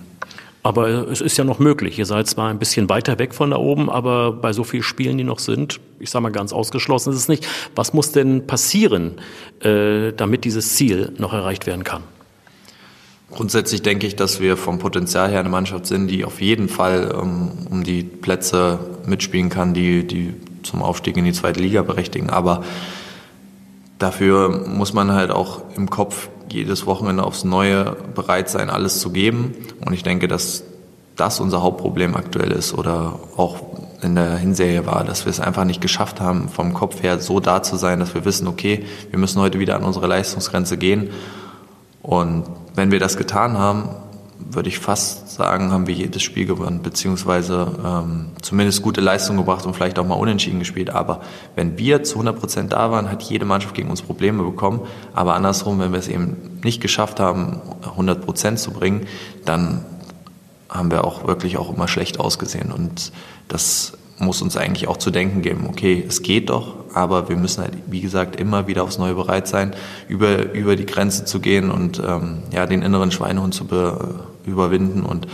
Aber 0.63 1.09
es 1.09 1.23
ist 1.23 1.39
ja 1.39 1.45
noch 1.45 1.59
möglich. 1.59 1.99
Ihr 1.99 2.05
seid 2.05 2.27
zwar 2.27 2.51
ein 2.51 2.59
bisschen 2.59 2.89
weiter 2.91 3.19
weg 3.19 3.35
von 3.35 3.51
da 3.51 3.57
oben, 3.57 3.89
aber 3.89 4.33
bei 4.33 4.53
so 4.53 4.63
vielen 4.63 4.83
Spielen, 4.83 5.17
die 5.17 5.25
noch 5.25 5.39
sind, 5.39 5.81
ich 5.99 6.11
sage 6.11 6.23
mal 6.23 6.33
ganz 6.33 6.53
ausgeschlossen 6.53 7.13
ist 7.13 7.19
es 7.19 7.29
nicht. 7.29 7.47
Was 7.75 7.95
muss 7.95 8.13
denn 8.13 8.47
passieren, 8.47 9.13
äh, 9.61 10.13
damit 10.13 10.45
dieses 10.45 10.75
Ziel 10.75 11.13
noch 11.17 11.33
erreicht 11.33 11.67
werden 11.67 11.85
kann? 11.85 12.03
Grundsätzlich 13.31 13.83
denke 13.83 14.07
ich, 14.07 14.17
dass 14.17 14.41
wir 14.41 14.57
vom 14.57 14.79
Potenzial 14.79 15.31
her 15.31 15.41
eine 15.41 15.49
Mannschaft 15.49 15.87
sind, 15.87 16.09
die 16.09 16.25
auf 16.25 16.41
jeden 16.41 16.69
Fall 16.69 17.15
ähm, 17.15 17.53
um 17.71 17.85
die 17.85 18.03
Plätze 18.03 18.81
mitspielen 19.07 19.49
kann, 19.49 19.73
die, 19.73 20.07
die 20.07 20.35
zum 20.63 20.83
Aufstieg 20.83 21.17
in 21.17 21.25
die 21.25 21.33
zweite 21.33 21.61
Liga 21.61 21.83
berechtigen. 21.83 22.29
Aber 22.29 22.65
dafür 24.01 24.67
muss 24.67 24.93
man 24.93 25.13
halt 25.13 25.31
auch 25.31 25.61
im 25.77 25.89
Kopf 25.89 26.29
jedes 26.51 26.87
Wochenende 26.87 27.23
aufs 27.23 27.45
Neue 27.45 27.97
bereit 28.15 28.49
sein, 28.51 28.71
alles 28.71 28.99
zu 28.99 29.11
geben. 29.11 29.55
Und 29.87 29.93
ich 29.93 30.03
denke, 30.03 30.27
dass 30.27 30.65
das 31.15 31.39
unser 31.39 31.63
Hauptproblem 31.63 32.17
aktuell 32.17 32.51
ist 32.51 32.75
oder 32.75 33.21
auch 33.37 33.63
in 34.03 34.15
der 34.15 34.37
Hinserie 34.37 34.87
war, 34.87 35.05
dass 35.05 35.27
wir 35.27 35.31
es 35.31 35.39
einfach 35.39 35.65
nicht 35.65 35.83
geschafft 35.83 36.21
haben, 36.21 36.49
vom 36.49 36.73
Kopf 36.73 37.03
her 37.03 37.21
so 37.21 37.39
da 37.39 37.63
zu 37.63 37.77
sein, 37.77 38.01
dass 38.01 38.15
wir 38.15 38.25
wissen, 38.25 38.49
okay, 38.49 38.87
wir 39.11 39.19
müssen 39.19 39.41
heute 39.41 39.59
wieder 39.59 39.77
an 39.77 39.85
unsere 39.85 40.07
Leistungsgrenze 40.07 40.79
gehen. 40.79 41.11
Und 42.03 42.45
wenn 42.75 42.91
wir 42.91 42.99
das 42.99 43.19
getan 43.19 43.59
haben, 43.59 43.91
würde 44.51 44.69
ich 44.69 44.79
fast 44.79 45.31
sagen, 45.31 45.73
haben 45.73 45.87
wir 45.87 45.95
jedes 45.95 46.23
Spiel 46.23 46.47
gewonnen, 46.47 46.83
beziehungsweise 46.83 47.73
ähm, 47.85 48.31
zumindest 48.43 48.83
gute 48.83 49.01
Leistung 49.01 49.37
gebracht 49.37 49.67
und 49.67 49.75
vielleicht 49.75 49.99
auch 49.99 50.07
mal 50.07 50.15
unentschieden 50.15 50.59
gespielt. 50.59 50.91
Aber 50.91 51.21
wenn 51.57 51.79
wir 51.79 52.03
zu 52.03 52.15
100 52.15 52.39
Prozent 52.39 52.73
da 52.73 52.91
waren, 52.91 53.11
hat 53.11 53.23
jede 53.23 53.45
Mannschaft 53.45 53.75
gegen 53.75 53.91
uns 53.91 54.03
Probleme 54.03 54.43
bekommen. 54.43 54.81
Aber 55.15 55.35
andersrum, 55.35 55.79
wenn 55.79 55.93
wir 55.93 55.99
es 55.99 56.09
eben 56.09 56.61
nicht 56.63 56.81
geschafft 56.81 57.21
haben, 57.21 57.61
100 57.83 58.25
Prozent 58.25 58.59
zu 58.59 58.73
bringen, 58.73 59.07
dann 59.45 59.85
haben 60.69 60.91
wir 60.91 61.05
auch 61.05 61.27
wirklich 61.27 61.57
auch 61.57 61.75
immer 61.75 61.89
schlecht 61.89 62.21
ausgesehen. 62.21 62.73
Und 62.73 63.13
das 63.49 63.93
muss 64.21 64.43
uns 64.43 64.57
eigentlich 64.57 64.89
auch 64.89 64.99
zu 64.99 65.11
denken 65.11 65.43
geben, 65.43 65.67
okay, 65.69 66.05
es 66.07 66.23
geht 66.23 66.51
doch, 66.51 66.75
aber 66.95 67.29
wir 67.29 67.37
müssen 67.37 67.63
halt, 67.63 67.75
wie 67.87 68.01
gesagt, 68.01 68.37
immer 68.37 68.67
wieder 68.67 68.83
aufs 68.83 68.99
Neue 68.99 69.15
bereit 69.15 69.49
sein, 69.49 69.75
über, 70.09 70.53
über 70.53 70.77
die 70.77 70.87
Grenze 70.87 71.25
zu 71.25 71.41
gehen 71.41 71.71
und 71.71 72.01
ähm, 72.07 72.43
ja, 72.53 72.67
den 72.67 72.83
inneren 72.83 73.11
Schweinehund 73.11 73.55
zu 73.55 73.67
be, 73.67 74.21
überwinden. 74.45 75.03
Und 75.03 75.27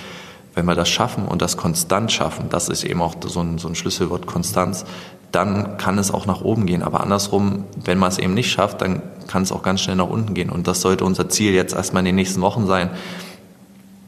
wenn 0.54 0.66
wir 0.66 0.74
das 0.74 0.88
schaffen 0.88 1.26
und 1.26 1.42
das 1.42 1.56
konstant 1.56 2.12
schaffen, 2.12 2.46
das 2.48 2.68
ist 2.68 2.84
eben 2.84 3.02
auch 3.02 3.14
so 3.24 3.40
ein, 3.40 3.58
so 3.58 3.68
ein 3.68 3.74
Schlüsselwort 3.74 4.26
Konstanz, 4.26 4.84
dann 5.32 5.76
kann 5.76 5.98
es 5.98 6.10
auch 6.10 6.26
nach 6.26 6.40
oben 6.40 6.66
gehen. 6.66 6.82
Aber 6.82 7.00
andersrum, 7.00 7.64
wenn 7.84 7.98
man 7.98 8.08
es 8.08 8.18
eben 8.18 8.34
nicht 8.34 8.50
schafft, 8.50 8.80
dann 8.80 9.02
kann 9.26 9.42
es 9.42 9.52
auch 9.52 9.62
ganz 9.62 9.80
schnell 9.80 9.96
nach 9.96 10.08
unten 10.08 10.34
gehen. 10.34 10.50
Und 10.50 10.66
das 10.68 10.80
sollte 10.80 11.04
unser 11.04 11.28
Ziel 11.28 11.52
jetzt 11.52 11.74
erstmal 11.74 12.00
in 12.00 12.06
den 12.06 12.14
nächsten 12.14 12.40
Wochen 12.40 12.66
sein, 12.66 12.90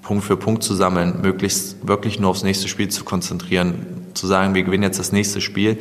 Punkt 0.08 0.24
für 0.24 0.38
Punkt 0.38 0.62
zu 0.62 0.74
sammeln, 0.74 1.20
möglichst 1.20 1.86
wirklich 1.86 2.18
nur 2.18 2.30
aufs 2.30 2.42
nächste 2.42 2.66
Spiel 2.66 2.88
zu 2.88 3.04
konzentrieren, 3.04 3.84
zu 4.14 4.26
sagen, 4.26 4.54
wir 4.54 4.62
gewinnen 4.62 4.82
jetzt 4.82 4.98
das 4.98 5.12
nächste 5.12 5.42
Spiel, 5.42 5.76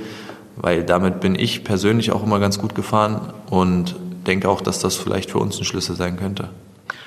weil 0.57 0.83
damit 0.83 1.21
bin 1.21 1.33
ich 1.35 1.63
persönlich 1.63 2.11
auch 2.11 2.23
immer 2.23 2.37
ganz 2.41 2.59
gut 2.59 2.75
gefahren 2.75 3.31
und 3.49 3.95
denke 4.27 4.49
auch, 4.49 4.59
dass 4.59 4.79
das 4.79 4.97
vielleicht 4.97 5.31
für 5.31 5.37
uns 5.37 5.57
ein 5.57 5.63
Schlüssel 5.63 5.95
sein 5.95 6.17
könnte. 6.17 6.49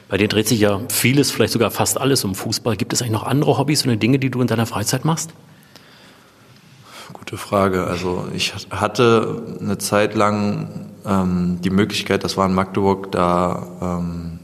Bei 0.09 0.17
dir 0.17 0.29
dreht 0.29 0.49
sich 0.49 0.61
ja 0.61 0.81
vieles, 0.89 1.31
vielleicht 1.31 1.53
sogar 1.53 1.71
fast 1.71 2.00
alles 2.00 2.25
um 2.25 2.35
Fußball. 2.35 2.79
Gibt 2.79 2.95
es 2.95 3.03
eigentlich 3.03 3.12
noch 3.12 3.25
andere 3.25 3.59
Hobbys 3.59 3.85
oder 3.85 3.97
Dinge, 3.97 4.19
die 4.19 4.31
du 4.31 4.41
in 4.41 4.47
deiner 4.47 4.65
Freizeit 4.65 5.05
machst? 5.05 5.31
Gute 7.12 7.37
Frage. 7.37 7.85
Also 7.85 8.29
ich 8.35 8.55
hatte 8.71 9.43
eine 9.61 9.77
Zeit 9.77 10.15
lang 10.15 10.87
ähm, 11.05 11.59
die 11.62 11.69
Möglichkeit, 11.69 12.25
das 12.25 12.39
war 12.39 12.47
in 12.47 12.55
Magdeburg, 12.55 13.12
da 13.12 13.99
ähm, 14.00 14.39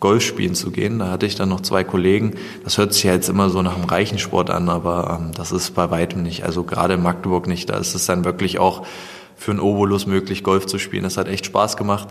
Golf 0.00 0.22
spielen 0.22 0.54
zu 0.54 0.70
gehen. 0.70 0.98
Da 0.98 1.10
hatte 1.10 1.26
ich 1.26 1.36
dann 1.36 1.48
noch 1.48 1.62
zwei 1.62 1.84
Kollegen. 1.84 2.34
Das 2.64 2.78
hört 2.78 2.92
sich 2.92 3.04
ja 3.04 3.12
jetzt 3.12 3.28
immer 3.28 3.48
so 3.50 3.62
nach 3.62 3.76
einem 3.76 3.84
reichen 3.84 4.18
Sport 4.18 4.50
an, 4.50 4.68
aber 4.68 5.18
ähm, 5.20 5.32
das 5.34 5.52
ist 5.52 5.74
bei 5.74 5.90
weitem 5.90 6.22
nicht. 6.22 6.44
Also 6.44 6.64
gerade 6.64 6.94
in 6.94 7.02
Magdeburg 7.02 7.46
nicht. 7.46 7.70
Da 7.70 7.76
ist 7.78 7.94
es 7.94 8.06
dann 8.06 8.24
wirklich 8.24 8.58
auch 8.58 8.86
für 9.36 9.52
einen 9.52 9.60
Obolus 9.60 10.06
möglich, 10.06 10.42
Golf 10.42 10.66
zu 10.66 10.78
spielen. 10.78 11.04
Das 11.04 11.16
hat 11.16 11.28
echt 11.28 11.46
Spaß 11.46 11.76
gemacht. 11.76 12.08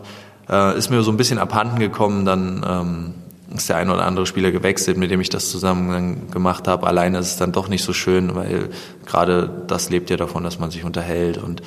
Äh, 0.49 0.77
ist 0.77 0.89
mir 0.89 1.03
so 1.03 1.11
ein 1.11 1.17
bisschen 1.17 1.37
abhanden 1.37 1.79
gekommen. 1.79 2.25
Dann 2.25 2.65
ähm, 2.67 3.13
ist 3.55 3.69
der 3.69 3.77
ein 3.77 3.89
oder 3.89 4.05
andere 4.05 4.25
Spieler 4.25 4.51
gewechselt, 4.51 4.97
mit 4.97 5.11
dem 5.11 5.21
ich 5.21 5.29
das 5.29 5.49
zusammen 5.49 6.31
gemacht 6.31 6.67
habe. 6.67 6.87
Alleine 6.87 7.19
ist 7.19 7.27
es 7.27 7.37
dann 7.37 7.51
doch 7.51 7.67
nicht 7.67 7.83
so 7.83 7.93
schön, 7.93 8.35
weil 8.35 8.69
gerade 9.05 9.63
das 9.67 9.89
lebt 9.89 10.09
ja 10.09 10.17
davon, 10.17 10.43
dass 10.43 10.59
man 10.59 10.71
sich 10.71 10.83
unterhält. 10.83 11.37
Und 11.37 11.61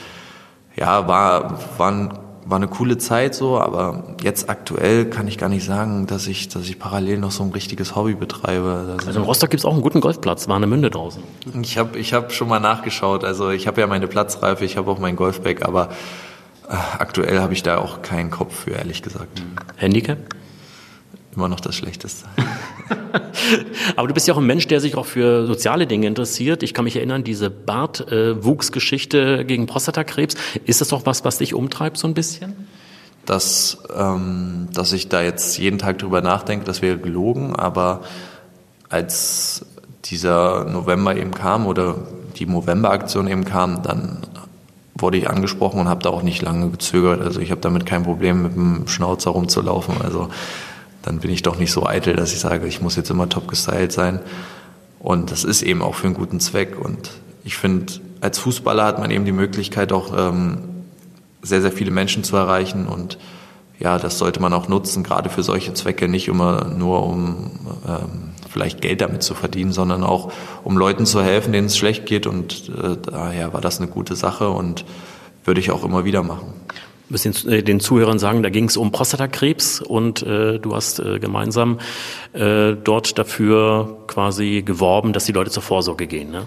ja, 0.76 1.06
war, 1.06 1.58
war 1.78 1.90
ein 1.90 2.10
war 2.48 2.56
eine 2.56 2.68
coole 2.68 2.96
Zeit 2.96 3.34
so, 3.34 3.60
aber 3.60 4.04
jetzt 4.22 4.48
aktuell 4.48 5.04
kann 5.10 5.28
ich 5.28 5.36
gar 5.36 5.50
nicht 5.50 5.66
sagen, 5.66 6.06
dass 6.06 6.26
ich, 6.26 6.48
dass 6.48 6.62
ich 6.62 6.78
parallel 6.78 7.18
noch 7.18 7.30
so 7.30 7.42
ein 7.42 7.50
richtiges 7.50 7.94
Hobby 7.94 8.14
betreibe. 8.14 8.86
Also, 8.88 9.06
also 9.06 9.20
in 9.20 9.26
Rostock 9.26 9.50
gibt 9.50 9.60
es 9.60 9.64
auch 9.66 9.74
einen 9.74 9.82
guten 9.82 10.00
Golfplatz, 10.00 10.48
Warnemünde 10.48 10.88
draußen. 10.88 11.22
Ich 11.60 11.76
habe 11.76 11.98
ich 11.98 12.14
hab 12.14 12.32
schon 12.32 12.48
mal 12.48 12.58
nachgeschaut, 12.58 13.22
also 13.22 13.50
ich 13.50 13.66
habe 13.66 13.82
ja 13.82 13.86
meine 13.86 14.08
Platzreife, 14.08 14.64
ich 14.64 14.78
habe 14.78 14.90
auch 14.90 14.98
mein 14.98 15.14
Golfbag, 15.14 15.62
aber 15.62 15.90
äh, 16.68 16.72
aktuell 16.98 17.40
habe 17.40 17.52
ich 17.52 17.62
da 17.62 17.78
auch 17.78 18.00
keinen 18.00 18.30
Kopf 18.30 18.64
für, 18.64 18.70
ehrlich 18.70 19.02
gesagt. 19.02 19.42
Handicap? 19.76 20.18
Immer 21.36 21.48
noch 21.48 21.60
das 21.60 21.76
Schlechteste. 21.76 22.26
Aber 23.96 24.08
du 24.08 24.14
bist 24.14 24.26
ja 24.28 24.34
auch 24.34 24.38
ein 24.38 24.46
Mensch, 24.46 24.66
der 24.66 24.80
sich 24.80 24.96
auch 24.96 25.06
für 25.06 25.46
soziale 25.46 25.86
Dinge 25.86 26.06
interessiert. 26.06 26.62
Ich 26.62 26.74
kann 26.74 26.84
mich 26.84 26.96
erinnern, 26.96 27.24
diese 27.24 27.50
Bartwuchsgeschichte 27.50 29.44
gegen 29.44 29.66
Prostatakrebs. 29.66 30.36
Ist 30.64 30.80
das 30.80 30.88
doch 30.88 31.06
was, 31.06 31.24
was 31.24 31.38
dich 31.38 31.54
umtreibt 31.54 31.96
so 31.96 32.06
ein 32.08 32.14
bisschen? 32.14 32.54
Dass, 33.26 33.78
ähm, 33.94 34.68
dass 34.72 34.92
ich 34.92 35.08
da 35.08 35.22
jetzt 35.22 35.58
jeden 35.58 35.78
Tag 35.78 35.98
drüber 35.98 36.22
nachdenke, 36.22 36.64
das 36.64 36.82
wäre 36.82 36.98
gelogen. 36.98 37.54
Aber 37.56 38.02
als 38.88 39.66
dieser 40.04 40.64
November 40.64 41.16
eben 41.16 41.32
kam 41.32 41.66
oder 41.66 41.96
die 42.36 42.46
November-Aktion 42.46 43.28
eben 43.28 43.44
kam, 43.44 43.82
dann 43.82 44.18
wurde 44.94 45.18
ich 45.18 45.30
angesprochen 45.30 45.80
und 45.80 45.88
habe 45.88 46.02
da 46.02 46.10
auch 46.10 46.22
nicht 46.22 46.42
lange 46.42 46.70
gezögert. 46.70 47.20
Also 47.20 47.40
ich 47.40 47.50
habe 47.50 47.60
damit 47.60 47.86
kein 47.86 48.02
Problem, 48.02 48.42
mit 48.42 48.54
dem 48.54 48.88
Schnauzer 48.88 49.30
rumzulaufen. 49.30 50.00
Also 50.02 50.28
dann 51.02 51.20
bin 51.20 51.30
ich 51.30 51.42
doch 51.42 51.58
nicht 51.58 51.72
so 51.72 51.86
eitel, 51.86 52.16
dass 52.16 52.32
ich 52.32 52.40
sage, 52.40 52.66
ich 52.66 52.80
muss 52.80 52.96
jetzt 52.96 53.10
immer 53.10 53.28
top 53.28 53.48
gestylt 53.48 53.92
sein. 53.92 54.20
Und 54.98 55.30
das 55.30 55.44
ist 55.44 55.62
eben 55.62 55.82
auch 55.82 55.94
für 55.94 56.06
einen 56.06 56.14
guten 56.14 56.40
Zweck. 56.40 56.76
Und 56.78 57.10
ich 57.44 57.56
finde, 57.56 57.92
als 58.20 58.38
Fußballer 58.38 58.84
hat 58.84 58.98
man 58.98 59.10
eben 59.10 59.24
die 59.24 59.32
Möglichkeit, 59.32 59.92
auch 59.92 60.12
ähm, 60.16 60.58
sehr, 61.42 61.62
sehr 61.62 61.72
viele 61.72 61.90
Menschen 61.90 62.24
zu 62.24 62.36
erreichen. 62.36 62.86
Und 62.86 63.18
ja, 63.78 63.98
das 63.98 64.18
sollte 64.18 64.40
man 64.40 64.52
auch 64.52 64.68
nutzen, 64.68 65.04
gerade 65.04 65.30
für 65.30 65.42
solche 65.42 65.72
Zwecke, 65.72 66.08
nicht 66.08 66.26
immer 66.26 66.64
nur 66.64 67.04
um 67.04 67.52
ähm, 67.86 68.30
vielleicht 68.50 68.80
Geld 68.80 69.00
damit 69.00 69.22
zu 69.22 69.34
verdienen, 69.34 69.72
sondern 69.72 70.02
auch 70.02 70.32
um 70.64 70.76
Leuten 70.76 71.06
zu 71.06 71.22
helfen, 71.22 71.52
denen 71.52 71.68
es 71.68 71.78
schlecht 71.78 72.06
geht. 72.06 72.26
Und 72.26 72.70
äh, 72.70 72.96
daher 73.00 73.52
war 73.52 73.60
das 73.60 73.78
eine 73.78 73.88
gute 73.88 74.16
Sache 74.16 74.50
und 74.50 74.84
würde 75.44 75.60
ich 75.60 75.70
auch 75.70 75.84
immer 75.84 76.04
wieder 76.04 76.24
machen 76.24 76.52
müssen 77.08 77.34
äh, 77.48 77.62
den 77.62 77.80
Zuhörern 77.80 78.18
sagen, 78.18 78.42
da 78.42 78.50
ging 78.50 78.64
es 78.64 78.76
um 78.76 78.92
Prostatakrebs 78.92 79.80
und 79.80 80.22
äh, 80.22 80.58
du 80.58 80.74
hast 80.74 81.00
äh, 81.00 81.18
gemeinsam 81.18 81.78
äh, 82.32 82.74
dort 82.74 83.18
dafür 83.18 83.98
quasi 84.06 84.62
geworben, 84.64 85.12
dass 85.12 85.24
die 85.24 85.32
Leute 85.32 85.50
zur 85.50 85.62
Vorsorge 85.62 86.06
gehen. 86.06 86.30
Ne? 86.30 86.46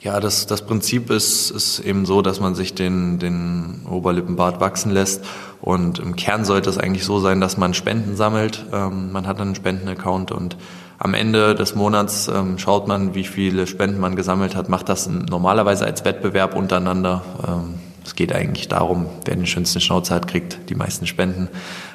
Ja, 0.00 0.18
das, 0.18 0.46
das 0.46 0.64
Prinzip 0.64 1.10
ist, 1.10 1.50
ist 1.50 1.80
eben 1.80 2.06
so, 2.06 2.22
dass 2.22 2.40
man 2.40 2.54
sich 2.54 2.74
den, 2.74 3.18
den 3.18 3.82
Oberlippenbart 3.88 4.58
wachsen 4.58 4.92
lässt. 4.92 5.24
Und 5.60 5.98
im 5.98 6.16
Kern 6.16 6.46
sollte 6.46 6.70
es 6.70 6.78
eigentlich 6.78 7.04
so 7.04 7.20
sein, 7.20 7.40
dass 7.42 7.58
man 7.58 7.74
Spenden 7.74 8.16
sammelt. 8.16 8.64
Ähm, 8.72 9.12
man 9.12 9.26
hat 9.26 9.40
einen 9.40 9.54
Spendenaccount 9.54 10.32
und 10.32 10.56
am 10.98 11.12
Ende 11.12 11.54
des 11.54 11.74
Monats 11.74 12.28
ähm, 12.28 12.58
schaut 12.58 12.88
man, 12.88 13.14
wie 13.14 13.24
viele 13.24 13.66
Spenden 13.66 14.00
man 14.00 14.16
gesammelt 14.16 14.54
hat, 14.54 14.68
macht 14.68 14.88
das 14.88 15.08
normalerweise 15.08 15.84
als 15.84 16.04
Wettbewerb 16.04 16.54
untereinander. 16.54 17.22
Ähm, 17.46 17.74
es 18.10 18.16
geht 18.16 18.32
eigentlich 18.32 18.66
darum, 18.66 19.06
wer 19.24 19.36
den 19.36 19.46
schönsten 19.46 19.80
Schnauzer 19.80 20.16
hat, 20.16 20.26
kriegt 20.26 20.68
die 20.68 20.74
meisten 20.74 21.06
Spenden. 21.06 21.48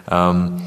Ähm, 0.09 0.61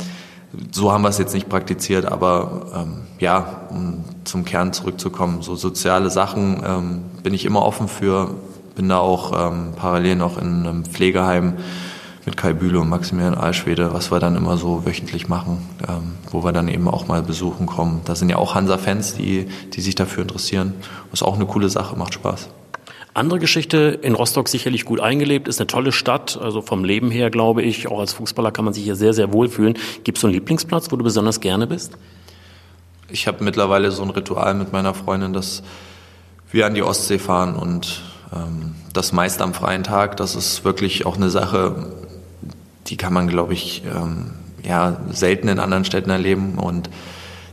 so 0.72 0.92
haben 0.92 1.00
wir 1.00 1.08
es 1.08 1.16
jetzt 1.16 1.32
nicht 1.32 1.48
praktiziert, 1.48 2.04
aber 2.04 2.66
ähm, 2.76 3.06
ja, 3.18 3.62
um 3.70 4.04
zum 4.24 4.44
Kern 4.44 4.74
zurückzukommen, 4.74 5.40
so 5.40 5.56
soziale 5.56 6.10
Sachen 6.10 6.62
ähm, 6.62 7.00
bin 7.22 7.32
ich 7.32 7.46
immer 7.46 7.62
offen 7.62 7.88
für, 7.88 8.34
bin 8.76 8.90
da 8.90 8.98
auch 8.98 9.32
ähm, 9.50 9.72
parallel 9.74 10.16
noch 10.16 10.36
in 10.36 10.66
einem 10.66 10.84
Pflegeheim 10.84 11.54
mit 12.26 12.36
Kai 12.36 12.52
Bühle 12.52 12.80
und 12.80 12.90
Maximilian 12.90 13.34
Alschwede, 13.34 13.94
was 13.94 14.12
wir 14.12 14.20
dann 14.20 14.36
immer 14.36 14.58
so 14.58 14.84
wöchentlich 14.84 15.28
machen, 15.28 15.66
ähm, 15.88 16.12
wo 16.30 16.44
wir 16.44 16.52
dann 16.52 16.68
eben 16.68 16.88
auch 16.88 17.08
mal 17.08 17.22
besuchen 17.22 17.64
kommen. 17.64 18.02
Da 18.04 18.14
sind 18.14 18.28
ja 18.28 18.36
auch 18.36 18.54
Hansa-Fans, 18.54 19.14
die, 19.14 19.48
die 19.72 19.80
sich 19.80 19.94
dafür 19.94 20.24
interessieren. 20.24 20.74
Ist 21.10 21.22
auch 21.22 21.36
eine 21.36 21.46
coole 21.46 21.70
Sache, 21.70 21.96
macht 21.96 22.12
Spaß. 22.12 22.50
Andere 23.14 23.38
Geschichte, 23.38 23.98
in 24.02 24.14
Rostock 24.14 24.48
sicherlich 24.48 24.84
gut 24.84 25.00
eingelebt, 25.00 25.48
ist 25.48 25.60
eine 25.60 25.66
tolle 25.66 25.92
Stadt, 25.92 26.38
also 26.40 26.62
vom 26.62 26.84
Leben 26.84 27.10
her 27.10 27.30
glaube 27.30 27.62
ich, 27.62 27.88
auch 27.88 28.00
als 28.00 28.12
Fußballer 28.12 28.52
kann 28.52 28.64
man 28.64 28.74
sich 28.74 28.84
hier 28.84 28.96
sehr, 28.96 29.12
sehr 29.12 29.32
wohlfühlen. 29.32 29.76
Gibt 30.04 30.18
es 30.18 30.22
so 30.22 30.28
einen 30.28 30.34
Lieblingsplatz, 30.34 30.92
wo 30.92 30.96
du 30.96 31.04
besonders 31.04 31.40
gerne 31.40 31.66
bist? 31.66 31.96
Ich 33.08 33.26
habe 33.26 33.42
mittlerweile 33.42 33.90
so 33.90 34.02
ein 34.02 34.10
Ritual 34.10 34.54
mit 34.54 34.72
meiner 34.72 34.94
Freundin, 34.94 35.32
dass 35.32 35.62
wir 36.50 36.66
an 36.66 36.74
die 36.74 36.82
Ostsee 36.82 37.18
fahren 37.18 37.56
und 37.56 38.02
ähm, 38.34 38.74
das 38.92 39.12
meist 39.12 39.40
am 39.42 39.54
freien 39.54 39.82
Tag. 39.82 40.16
Das 40.18 40.34
ist 40.34 40.64
wirklich 40.64 41.06
auch 41.06 41.16
eine 41.16 41.30
Sache, 41.30 41.90
die 42.86 42.96
kann 42.96 43.12
man, 43.12 43.28
glaube 43.28 43.54
ich, 43.54 43.82
ähm, 43.84 44.32
ja, 44.62 45.00
selten 45.10 45.48
in 45.48 45.58
anderen 45.58 45.84
Städten 45.84 46.10
erleben 46.10 46.58
und 46.58 46.90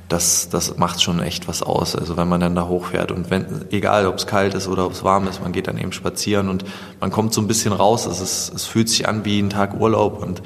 das, 0.08 0.50
das 0.50 0.78
macht 0.78 1.02
schon 1.02 1.20
echt 1.20 1.48
was 1.48 1.64
aus. 1.64 1.96
Also 1.96 2.18
wenn 2.18 2.28
man 2.28 2.40
dann 2.40 2.56
da 2.56 2.68
hochfährt 2.68 3.12
und 3.12 3.30
wenn, 3.30 3.66
egal 3.72 4.06
ob 4.08 4.16
es 4.16 4.28
kalt 4.28 4.54
ist 4.54 4.68
oder 4.68 4.86
ob 4.86 4.92
es 4.92 5.04
warm 5.04 5.28
ist, 5.28 5.42
man 5.42 5.52
geht 5.52 5.68
dann 5.68 5.78
eben 5.78 5.92
spazieren 5.92 6.50
und 6.50 6.66
man 7.00 7.12
kommt 7.12 7.34
so 7.34 7.42
ein 7.42 7.48
bisschen 7.48 7.74
raus. 7.74 8.06
Es, 8.06 8.22
ist, 8.22 8.54
es 8.54 8.66
fühlt 8.66 8.90
sich 8.90 9.08
an 9.08 9.26
wie 9.26 9.40
ein 9.40 9.50
Tag 9.50 9.80
Urlaub 9.80 10.22
und 10.22 10.44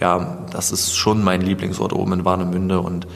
ja, 0.00 0.46
das 0.50 0.72
ist 0.72 0.94
schon 0.94 1.22
mein 1.22 1.42
Lieblingsort 1.42 1.92
oben 1.92 2.12
in 2.12 2.24
Warnemünde 2.24 2.80
und 2.80 3.06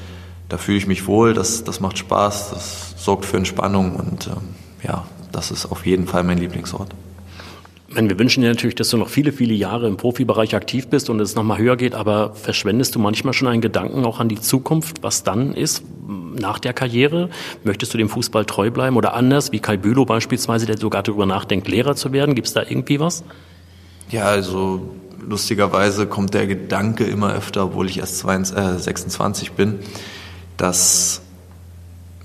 da 0.48 0.58
fühle 0.58 0.78
ich 0.78 0.86
mich 0.86 1.06
wohl, 1.06 1.34
das, 1.34 1.64
das 1.64 1.80
macht 1.80 1.98
Spaß, 1.98 2.50
das 2.50 2.94
sorgt 2.96 3.24
für 3.24 3.36
Entspannung 3.36 3.96
und 3.96 4.26
ähm, 4.26 4.54
ja, 4.82 5.04
das 5.32 5.50
ist 5.50 5.66
auf 5.66 5.86
jeden 5.86 6.06
Fall 6.06 6.24
mein 6.24 6.38
Lieblingsort. 6.38 6.94
Wir 7.98 8.18
wünschen 8.18 8.42
dir 8.42 8.50
natürlich, 8.50 8.74
dass 8.74 8.90
du 8.90 8.98
noch 8.98 9.08
viele, 9.08 9.32
viele 9.32 9.54
Jahre 9.54 9.88
im 9.88 9.96
Profibereich 9.96 10.54
aktiv 10.54 10.88
bist 10.88 11.08
und 11.08 11.18
es 11.18 11.34
nochmal 11.34 11.56
höher 11.56 11.76
geht, 11.76 11.94
aber 11.94 12.34
verschwendest 12.34 12.94
du 12.94 12.98
manchmal 12.98 13.32
schon 13.32 13.48
einen 13.48 13.62
Gedanken 13.62 14.04
auch 14.04 14.20
an 14.20 14.28
die 14.28 14.38
Zukunft, 14.38 15.02
was 15.02 15.22
dann 15.22 15.54
ist 15.54 15.82
nach 16.06 16.58
der 16.58 16.74
Karriere? 16.74 17.30
Möchtest 17.64 17.94
du 17.94 17.98
dem 17.98 18.10
Fußball 18.10 18.44
treu 18.44 18.70
bleiben 18.70 18.96
oder 18.96 19.14
anders, 19.14 19.50
wie 19.50 19.60
Kai 19.60 19.78
Bülow 19.78 20.04
beispielsweise, 20.04 20.66
der 20.66 20.76
sogar 20.76 21.02
darüber 21.02 21.24
nachdenkt, 21.24 21.68
Lehrer 21.68 21.96
zu 21.96 22.12
werden? 22.12 22.34
Gibt 22.34 22.48
es 22.48 22.52
da 22.52 22.62
irgendwie 22.62 23.00
was? 23.00 23.24
Ja, 24.10 24.24
also 24.24 24.94
lustigerweise 25.26 26.06
kommt 26.06 26.34
der 26.34 26.46
Gedanke 26.46 27.04
immer 27.04 27.32
öfter, 27.32 27.64
obwohl 27.64 27.86
ich 27.86 27.98
erst 27.98 28.18
26 28.18 29.48
äh, 29.48 29.52
bin, 29.56 29.78
dass, 30.58 31.22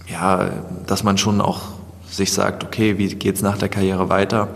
ja, 0.10 0.50
dass 0.86 1.04
man 1.04 1.18
schon 1.18 1.40
auch 1.40 1.62
sich 2.10 2.34
sagt, 2.34 2.66
okay, 2.66 2.98
wie 2.98 3.08
geht's 3.16 3.42
nach 3.42 3.58
der 3.58 3.70
Karriere 3.70 4.10
weiter? 4.10 4.50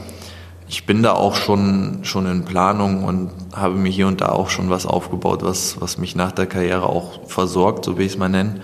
Ich 0.67 0.85
bin 0.85 1.03
da 1.03 1.13
auch 1.13 1.35
schon, 1.35 1.99
schon 2.03 2.25
in 2.25 2.43
Planung 2.43 3.03
und 3.03 3.31
habe 3.53 3.75
mir 3.75 3.89
hier 3.89 4.07
und 4.07 4.21
da 4.21 4.29
auch 4.29 4.49
schon 4.49 4.69
was 4.69 4.85
aufgebaut, 4.85 5.43
was, 5.43 5.79
was 5.79 5.97
mich 5.97 6.15
nach 6.15 6.31
der 6.31 6.47
Karriere 6.47 6.87
auch 6.89 7.27
versorgt, 7.27 7.85
so 7.85 7.97
wie 7.97 8.03
ich 8.03 8.13
es 8.13 8.17
mal 8.17 8.29
nenne. 8.29 8.61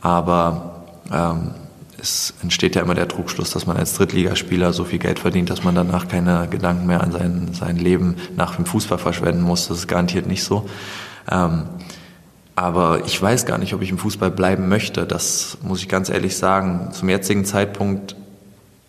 Aber 0.00 0.84
ähm, 1.12 1.54
es 2.00 2.34
entsteht 2.42 2.74
ja 2.74 2.82
immer 2.82 2.94
der 2.94 3.08
Trugschluss, 3.08 3.50
dass 3.50 3.66
man 3.66 3.76
als 3.76 3.94
Drittligaspieler 3.94 4.72
so 4.72 4.84
viel 4.84 4.98
Geld 4.98 5.18
verdient, 5.18 5.50
dass 5.50 5.62
man 5.62 5.74
danach 5.74 6.08
keine 6.08 6.48
Gedanken 6.48 6.86
mehr 6.86 7.02
an 7.02 7.12
sein, 7.12 7.48
sein 7.52 7.76
Leben 7.76 8.16
nach 8.36 8.56
dem 8.56 8.66
Fußball 8.66 8.98
verschwenden 8.98 9.42
muss. 9.42 9.68
Das 9.68 9.78
ist 9.78 9.88
garantiert 9.88 10.26
nicht 10.26 10.44
so. 10.44 10.68
Ähm, 11.30 11.64
aber 12.56 13.04
ich 13.04 13.20
weiß 13.20 13.46
gar 13.46 13.58
nicht, 13.58 13.74
ob 13.74 13.82
ich 13.82 13.90
im 13.90 13.98
Fußball 13.98 14.30
bleiben 14.30 14.68
möchte. 14.68 15.06
Das 15.06 15.58
muss 15.62 15.80
ich 15.80 15.88
ganz 15.88 16.08
ehrlich 16.08 16.36
sagen. 16.36 16.88
Zum 16.92 17.08
jetzigen 17.08 17.44
Zeitpunkt 17.44 18.16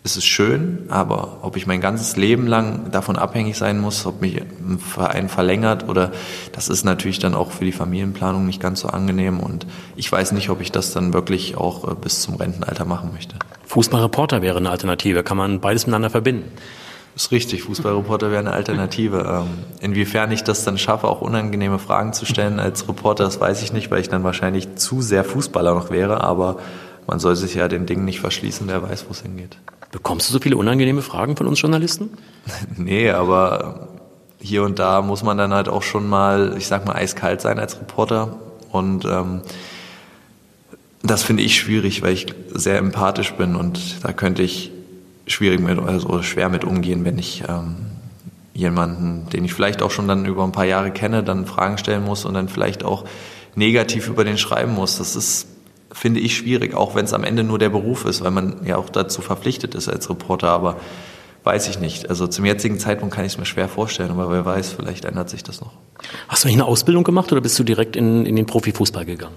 es 0.08 0.16
ist 0.16 0.24
schön, 0.24 0.86
aber 0.88 1.40
ob 1.42 1.56
ich 1.56 1.66
mein 1.66 1.82
ganzes 1.82 2.16
Leben 2.16 2.46
lang 2.46 2.90
davon 2.90 3.16
abhängig 3.16 3.58
sein 3.58 3.78
muss, 3.78 4.06
ob 4.06 4.22
mich 4.22 4.40
ein 4.40 4.78
Verein 4.78 5.28
verlängert 5.28 5.86
oder 5.86 6.12
das 6.52 6.70
ist 6.70 6.84
natürlich 6.84 7.18
dann 7.18 7.34
auch 7.34 7.50
für 7.52 7.66
die 7.66 7.72
Familienplanung 7.72 8.46
nicht 8.46 8.60
ganz 8.60 8.80
so 8.80 8.88
angenehm 8.88 9.38
und 9.38 9.66
ich 9.96 10.10
weiß 10.10 10.32
nicht, 10.32 10.48
ob 10.48 10.62
ich 10.62 10.72
das 10.72 10.92
dann 10.92 11.12
wirklich 11.12 11.58
auch 11.58 11.90
äh, 11.90 11.94
bis 11.94 12.22
zum 12.22 12.36
Rentenalter 12.36 12.86
machen 12.86 13.10
möchte. 13.12 13.36
Fußballreporter 13.66 14.40
wäre 14.40 14.56
eine 14.56 14.70
Alternative, 14.70 15.22
kann 15.22 15.36
man 15.36 15.60
beides 15.60 15.86
miteinander 15.86 16.08
verbinden? 16.08 16.50
Das 17.12 17.24
ist 17.24 17.32
richtig, 17.32 17.64
Fußballreporter 17.64 18.30
wäre 18.30 18.40
eine 18.40 18.52
Alternative. 18.52 19.42
Ähm, 19.42 19.64
inwiefern 19.80 20.32
ich 20.32 20.42
das 20.42 20.64
dann 20.64 20.78
schaffe, 20.78 21.08
auch 21.08 21.20
unangenehme 21.20 21.78
Fragen 21.78 22.14
zu 22.14 22.24
stellen 22.24 22.60
als 22.60 22.88
Reporter, 22.88 23.24
das 23.24 23.40
weiß 23.40 23.62
ich 23.62 23.74
nicht, 23.74 23.90
weil 23.90 24.00
ich 24.00 24.08
dann 24.08 24.24
wahrscheinlich 24.24 24.76
zu 24.76 25.02
sehr 25.02 25.24
Fußballer 25.24 25.74
noch 25.74 25.90
wäre, 25.90 26.22
aber 26.22 26.56
man 27.06 27.18
soll 27.18 27.36
sich 27.36 27.54
ja 27.54 27.68
den 27.68 27.86
Dingen 27.86 28.04
nicht 28.04 28.20
verschließen, 28.20 28.68
wer 28.68 28.82
weiß, 28.82 29.06
wo 29.06 29.12
es 29.12 29.22
hingeht. 29.22 29.58
Bekommst 29.90 30.28
du 30.28 30.32
so 30.32 30.38
viele 30.38 30.56
unangenehme 30.56 31.02
Fragen 31.02 31.36
von 31.36 31.46
uns 31.46 31.60
Journalisten? 31.60 32.10
nee, 32.76 33.10
aber 33.10 33.88
hier 34.40 34.62
und 34.62 34.78
da 34.78 35.02
muss 35.02 35.22
man 35.22 35.38
dann 35.38 35.52
halt 35.52 35.68
auch 35.68 35.82
schon 35.82 36.08
mal, 36.08 36.54
ich 36.58 36.66
sag 36.66 36.86
mal, 36.86 36.94
eiskalt 36.94 37.40
sein 37.40 37.58
als 37.58 37.80
Reporter. 37.80 38.36
Und 38.70 39.04
ähm, 39.06 39.40
das 41.02 41.22
finde 41.22 41.42
ich 41.42 41.56
schwierig, 41.56 42.02
weil 42.02 42.12
ich 42.12 42.26
sehr 42.52 42.78
empathisch 42.78 43.32
bin 43.34 43.56
und 43.56 44.04
da 44.04 44.12
könnte 44.12 44.42
ich 44.42 44.70
schwierig 45.26 45.60
mit, 45.60 45.78
also 45.78 46.22
schwer 46.22 46.48
mit 46.48 46.64
umgehen, 46.64 47.04
wenn 47.04 47.18
ich 47.18 47.44
ähm, 47.48 47.76
jemanden, 48.54 49.28
den 49.30 49.44
ich 49.44 49.54
vielleicht 49.54 49.82
auch 49.82 49.90
schon 49.90 50.08
dann 50.08 50.24
über 50.26 50.44
ein 50.44 50.52
paar 50.52 50.64
Jahre 50.64 50.90
kenne, 50.90 51.22
dann 51.22 51.46
Fragen 51.46 51.78
stellen 51.78 52.04
muss 52.04 52.24
und 52.24 52.34
dann 52.34 52.48
vielleicht 52.48 52.84
auch 52.84 53.04
negativ 53.54 54.08
über 54.08 54.24
den 54.24 54.38
schreiben 54.38 54.74
muss. 54.74 54.98
Das 54.98 55.16
ist 55.16 55.46
finde 55.92 56.20
ich 56.20 56.36
schwierig, 56.36 56.74
auch 56.74 56.94
wenn 56.94 57.04
es 57.04 57.14
am 57.14 57.24
Ende 57.24 57.44
nur 57.44 57.58
der 57.58 57.70
Beruf 57.70 58.04
ist, 58.04 58.22
weil 58.22 58.30
man 58.30 58.64
ja 58.64 58.76
auch 58.76 58.90
dazu 58.90 59.22
verpflichtet 59.22 59.74
ist 59.74 59.88
als 59.88 60.08
Reporter. 60.10 60.50
Aber 60.50 60.76
weiß 61.44 61.68
ich 61.68 61.78
nicht. 61.80 62.10
Also 62.10 62.26
zum 62.26 62.44
jetzigen 62.44 62.78
Zeitpunkt 62.78 63.14
kann 63.14 63.24
ich 63.24 63.32
es 63.32 63.38
mir 63.38 63.46
schwer 63.46 63.68
vorstellen, 63.68 64.10
aber 64.10 64.30
wer 64.30 64.44
weiß, 64.44 64.72
vielleicht 64.72 65.04
ändert 65.04 65.30
sich 65.30 65.42
das 65.42 65.60
noch. 65.60 65.72
Hast 66.28 66.44
du 66.44 66.48
nicht 66.48 66.56
eine 66.56 66.66
Ausbildung 66.66 67.04
gemacht 67.04 67.32
oder 67.32 67.40
bist 67.40 67.58
du 67.58 67.64
direkt 67.64 67.96
in, 67.96 68.26
in 68.26 68.36
den 68.36 68.46
Profifußball 68.46 69.04
gegangen? 69.04 69.34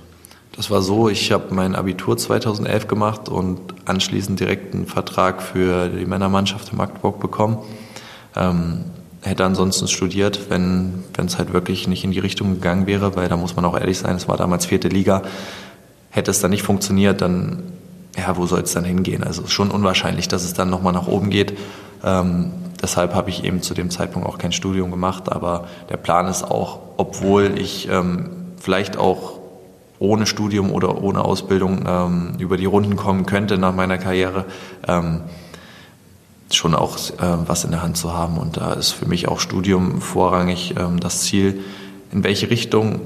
Das 0.55 0.69
war 0.69 0.81
so, 0.81 1.07
ich 1.07 1.31
habe 1.31 1.53
mein 1.53 1.75
Abitur 1.75 2.17
2011 2.17 2.87
gemacht 2.87 3.29
und 3.29 3.59
anschließend 3.85 4.39
direkt 4.39 4.73
einen 4.73 4.85
Vertrag 4.85 5.41
für 5.41 5.87
die 5.87 6.05
Männermannschaft 6.05 6.73
in 6.73 6.77
Magdeburg 6.77 7.21
bekommen. 7.21 7.59
Ähm, 8.35 8.83
hätte 9.21 9.45
ansonsten 9.45 9.87
studiert, 9.87 10.49
wenn 10.49 11.03
es 11.17 11.37
halt 11.37 11.53
wirklich 11.53 11.87
nicht 11.87 12.03
in 12.03 12.11
die 12.11 12.19
Richtung 12.19 12.55
gegangen 12.55 12.87
wäre, 12.87 13.15
weil 13.15 13.29
da 13.29 13.37
muss 13.37 13.55
man 13.55 13.63
auch 13.63 13.79
ehrlich 13.79 13.99
sein, 13.99 14.15
es 14.15 14.27
war 14.27 14.35
damals 14.35 14.65
vierte 14.65 14.89
Liga. 14.89 15.21
Hätte 16.11 16.29
es 16.29 16.39
dann 16.39 16.51
nicht 16.51 16.63
funktioniert, 16.63 17.21
dann, 17.21 17.63
ja, 18.15 18.37
wo 18.37 18.45
soll 18.45 18.61
es 18.61 18.73
dann 18.73 18.83
hingehen? 18.83 19.23
Also 19.23 19.41
es 19.41 19.47
ist 19.47 19.53
schon 19.53 19.71
unwahrscheinlich, 19.71 20.27
dass 20.27 20.43
es 20.43 20.53
dann 20.53 20.69
nochmal 20.69 20.93
nach 20.93 21.07
oben 21.07 21.29
geht. 21.29 21.57
Ähm, 22.03 22.51
deshalb 22.81 23.15
habe 23.15 23.29
ich 23.29 23.43
eben 23.43 23.61
zu 23.61 23.73
dem 23.73 23.89
Zeitpunkt 23.89 24.27
auch 24.27 24.37
kein 24.37 24.51
Studium 24.51 24.91
gemacht, 24.91 25.31
aber 25.31 25.67
der 25.89 25.97
Plan 25.97 26.27
ist 26.27 26.43
auch, 26.43 26.79
obwohl 26.97 27.57
ich 27.57 27.89
ähm, 27.89 28.29
vielleicht 28.59 28.97
auch 28.97 29.39
ohne 29.99 30.25
Studium 30.25 30.71
oder 30.71 31.01
ohne 31.01 31.23
Ausbildung 31.23 31.83
ähm, 31.87 32.33
über 32.39 32.57
die 32.57 32.65
Runden 32.65 32.95
kommen 32.95 33.25
könnte 33.25 33.57
nach 33.57 33.73
meiner 33.73 33.99
Karriere, 33.99 34.45
ähm, 34.87 35.21
schon 36.49 36.73
auch 36.73 36.97
äh, 36.97 37.37
was 37.47 37.63
in 37.63 37.71
der 37.71 37.83
Hand 37.83 37.97
zu 37.97 38.13
haben. 38.13 38.37
Und 38.37 38.57
da 38.57 38.73
ist 38.73 38.91
für 38.91 39.05
mich 39.05 39.27
auch 39.27 39.39
Studium 39.39 40.01
vorrangig 40.01 40.75
ähm, 40.77 40.99
das 40.99 41.21
Ziel. 41.21 41.63
In 42.11 42.23
welche 42.23 42.49
Richtung, 42.49 42.99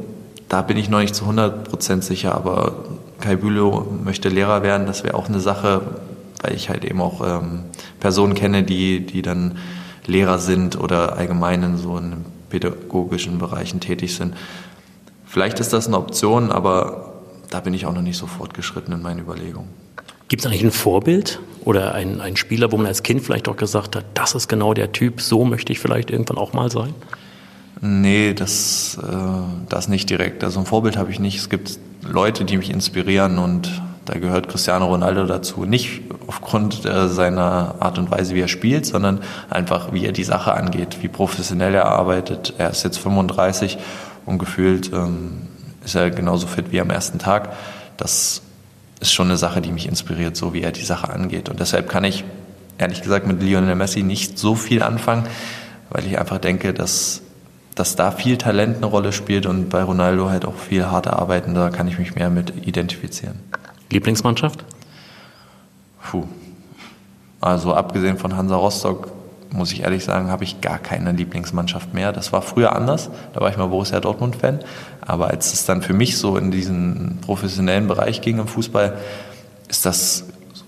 da 0.47 0.61
bin 0.61 0.77
ich 0.77 0.89
noch 0.89 0.99
nicht 0.99 1.13
zu 1.13 1.25
100 1.25 1.69
Prozent 1.69 2.03
sicher, 2.03 2.33
aber 2.33 2.75
Kai 3.25 3.37
Bülow 3.37 3.87
möchte 4.03 4.29
Lehrer 4.29 4.61
werden, 4.61 4.85
das 4.85 5.03
wäre 5.03 5.15
auch 5.15 5.27
eine 5.27 5.39
Sache, 5.39 5.81
weil 6.43 6.53
ich 6.53 6.69
halt 6.69 6.85
eben 6.85 7.01
auch 7.01 7.25
ähm, 7.25 7.63
Personen 7.99 8.35
kenne, 8.35 8.61
die, 8.61 9.03
die 9.03 9.23
dann 9.23 9.57
Lehrer 10.05 10.37
sind 10.37 10.79
oder 10.79 11.17
allgemein 11.17 11.63
in 11.63 11.77
so 11.77 11.97
in 11.97 12.23
pädagogischen 12.51 13.39
Bereichen 13.39 13.79
tätig 13.79 14.15
sind. 14.15 14.35
Vielleicht 15.25 15.59
ist 15.59 15.73
das 15.73 15.87
eine 15.87 15.97
Option, 15.97 16.51
aber 16.51 17.13
da 17.49 17.61
bin 17.61 17.73
ich 17.73 17.87
auch 17.87 17.93
noch 17.93 18.03
nicht 18.03 18.17
so 18.17 18.27
fortgeschritten 18.27 18.93
in 18.93 19.01
meinen 19.01 19.21
Überlegungen. 19.21 19.69
Gibt 20.27 20.43
es 20.43 20.45
eigentlich 20.45 20.63
ein 20.63 20.71
Vorbild 20.71 21.39
oder 21.63 21.95
einen, 21.95 22.21
einen 22.21 22.37
Spieler, 22.37 22.71
wo 22.71 22.77
man 22.77 22.85
als 22.85 23.01
Kind 23.01 23.23
vielleicht 23.23 23.47
auch 23.47 23.57
gesagt 23.57 23.95
hat, 23.95 24.05
das 24.13 24.35
ist 24.35 24.47
genau 24.47 24.75
der 24.75 24.91
Typ, 24.91 25.19
so 25.19 25.45
möchte 25.45 25.73
ich 25.73 25.79
vielleicht 25.79 26.11
irgendwann 26.11 26.37
auch 26.37 26.53
mal 26.53 26.69
sein? 26.69 26.93
Nee, 27.81 28.35
das, 28.35 28.99
äh, 29.01 29.15
das 29.67 29.87
nicht 29.87 30.11
direkt. 30.11 30.43
Also 30.43 30.59
ein 30.59 30.67
Vorbild 30.67 30.95
habe 30.95 31.09
ich 31.09 31.19
nicht. 31.19 31.39
Es 31.39 31.49
gibt 31.49 31.79
Leute, 32.07 32.45
die 32.45 32.57
mich 32.57 32.69
inspirieren 32.69 33.37
und 33.37 33.81
da 34.05 34.19
gehört 34.19 34.47
Cristiano 34.47 34.85
Ronaldo 34.85 35.25
dazu. 35.25 35.65
Nicht 35.65 36.01
aufgrund 36.27 36.85
äh, 36.85 37.07
seiner 37.07 37.75
Art 37.79 37.97
und 37.97 38.11
Weise, 38.11 38.35
wie 38.35 38.41
er 38.41 38.47
spielt, 38.47 38.85
sondern 38.85 39.21
einfach, 39.49 39.93
wie 39.93 40.05
er 40.05 40.11
die 40.11 40.23
Sache 40.23 40.53
angeht, 40.53 40.97
wie 41.01 41.07
professionell 41.07 41.73
er 41.73 41.85
arbeitet. 41.85 42.53
Er 42.59 42.69
ist 42.69 42.83
jetzt 42.83 42.99
35 42.99 43.79
und 44.25 44.37
gefühlt 44.37 44.93
ähm, 44.93 45.47
ist 45.83 45.95
er 45.95 46.11
genauso 46.11 46.45
fit 46.45 46.71
wie 46.71 46.79
am 46.79 46.91
ersten 46.91 47.17
Tag. 47.17 47.53
Das 47.97 48.43
ist 48.99 49.11
schon 49.11 49.27
eine 49.27 49.37
Sache, 49.37 49.61
die 49.61 49.71
mich 49.71 49.87
inspiriert, 49.87 50.35
so 50.37 50.53
wie 50.53 50.61
er 50.61 50.71
die 50.71 50.85
Sache 50.85 51.09
angeht. 51.09 51.49
Und 51.49 51.59
deshalb 51.59 51.89
kann 51.89 52.03
ich 52.03 52.23
ehrlich 52.77 53.01
gesagt 53.01 53.25
mit 53.25 53.41
Lionel 53.41 53.75
Messi 53.75 54.03
nicht 54.03 54.37
so 54.37 54.55
viel 54.55 54.83
anfangen, 54.83 55.27
weil 55.89 56.05
ich 56.05 56.19
einfach 56.19 56.37
denke, 56.37 56.73
dass, 56.73 57.21
dass 57.75 57.95
da 57.95 58.11
viel 58.11 58.37
Talent 58.37 58.77
eine 58.77 58.85
Rolle 58.85 59.11
spielt 59.11 59.45
und 59.45 59.69
bei 59.69 59.83
Ronaldo 59.83 60.29
halt 60.29 60.45
auch 60.45 60.55
viel 60.55 60.85
harte 60.85 61.13
Arbeiten, 61.13 61.53
da 61.53 61.69
kann 61.69 61.87
ich 61.87 61.99
mich 61.99 62.15
mehr 62.15 62.29
mit 62.29 62.65
identifizieren. 62.65 63.39
Lieblingsmannschaft? 63.91 64.63
Puh. 66.01 66.23
Also 67.41 67.73
abgesehen 67.73 68.17
von 68.17 68.35
Hansa 68.35 68.55
Rostock 68.55 69.11
muss 69.51 69.71
ich 69.71 69.83
ehrlich 69.83 70.03
sagen, 70.03 70.29
habe 70.29 70.43
ich 70.43 70.61
gar 70.61 70.79
keine 70.79 71.11
Lieblingsmannschaft 71.11 71.93
mehr. 71.93 72.11
Das 72.11 72.33
war 72.33 72.41
früher 72.41 72.75
anders. 72.75 73.09
Da 73.33 73.41
war 73.41 73.49
ich 73.49 73.57
mal 73.57 73.67
Borussia 73.67 73.99
Dortmund-Fan. 73.99 74.59
Aber 75.01 75.29
als 75.29 75.53
es 75.53 75.65
dann 75.65 75.81
für 75.81 75.93
mich 75.93 76.17
so 76.17 76.37
in 76.37 76.51
diesen 76.51 77.19
professionellen 77.21 77.87
Bereich 77.87 78.21
ging 78.21 78.39
im 78.39 78.47
Fußball, 78.47 78.97
ist 79.69 79.85
das 79.85 80.25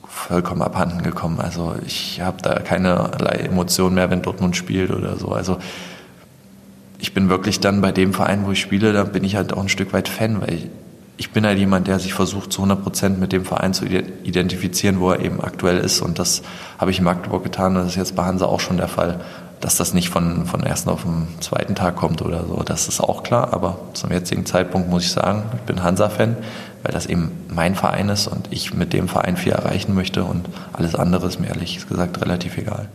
vollkommen 0.08 0.62
abhanden 0.62 1.04
gekommen. 1.04 1.40
Also 1.40 1.76
ich 1.86 2.22
habe 2.22 2.42
da 2.42 2.60
keinerlei 2.60 3.38
Emotionen 3.38 3.96
mehr, 3.96 4.10
wenn 4.10 4.22
Dortmund 4.22 4.56
spielt 4.56 4.92
oder 4.92 5.18
so. 5.18 5.30
Also 5.30 5.58
ich 7.00 7.14
bin 7.14 7.30
wirklich 7.30 7.60
dann 7.60 7.82
bei 7.82 7.92
dem 7.92 8.14
Verein, 8.14 8.46
wo 8.46 8.52
ich 8.52 8.60
spiele, 8.60 8.94
da 8.94 9.04
bin 9.04 9.24
ich 9.24 9.36
halt 9.36 9.54
auch 9.54 9.62
ein 9.62 9.70
Stück 9.70 9.94
weit 9.94 10.08
Fan, 10.08 10.42
weil 10.42 10.54
ich, 10.54 10.68
ich 11.18 11.32
bin 11.32 11.46
halt 11.46 11.58
jemand, 11.58 11.88
der 11.88 12.00
sich 12.00 12.14
versucht, 12.14 12.52
zu 12.52 12.62
100 12.62 12.84
Prozent 12.84 13.20
mit 13.20 13.32
dem 13.34 13.46
Verein 13.46 13.74
zu 13.74 13.86
identifizieren, 13.86 15.00
wo 15.00 15.12
er 15.12 15.20
eben 15.20 15.42
aktuell 15.42 15.80
ist. 15.80 16.02
Und 16.02 16.20
das 16.20 16.44
habe 16.78 16.92
ich 16.92 17.00
in 17.00 17.06
Magdeburg 17.06 17.44
getan. 17.44 17.76
Und 17.76 17.84
das 17.84 17.88
ist 17.90 17.96
jetzt 17.96 18.16
bei 18.16 18.24
Hansa 18.24 18.46
auch 18.46 18.60
schon 18.60 18.78
der 18.78 18.88
Fall. 18.88 19.20
Dass 19.60 19.76
das 19.76 19.96
nicht 19.96 20.10
von, 20.10 20.46
von 20.46 20.62
ersten 20.62 20.92
auf 20.92 21.02
den 21.02 21.28
zweiten 21.40 21.74
Tag 21.74 21.96
kommt 21.96 22.22
oder 22.22 22.46
so, 22.46 22.62
das 22.62 22.88
ist 22.88 23.02
auch 23.02 23.24
klar. 23.24 23.54
Aber 23.54 23.80
zum 23.94 24.12
jetzigen 24.12 24.46
Zeitpunkt 24.46 24.90
muss 24.90 25.04
ich 25.04 25.12
sagen, 25.12 25.44
ich 25.56 25.62
bin 25.62 25.82
Hansa-Fan, 25.82 26.38
weil 26.84 26.94
das 26.94 27.08
eben 27.08 27.32
mein 27.50 27.74
Verein 27.74 28.10
ist 28.10 28.28
und 28.28 28.48
ich 28.52 28.76
mit 28.76 28.94
dem 28.94 29.08
Verein 29.08 29.36
viel 29.38 29.54
erreichen 29.54 29.96
möchte. 29.96 30.24
Und 30.24 30.48
alles 30.74 30.94
andere 30.94 31.26
ist 31.28 31.40
mir 31.40 31.48
ehrlich 31.48 31.88
gesagt 31.88 32.22
relativ 32.22 32.58
egal. 32.60 32.88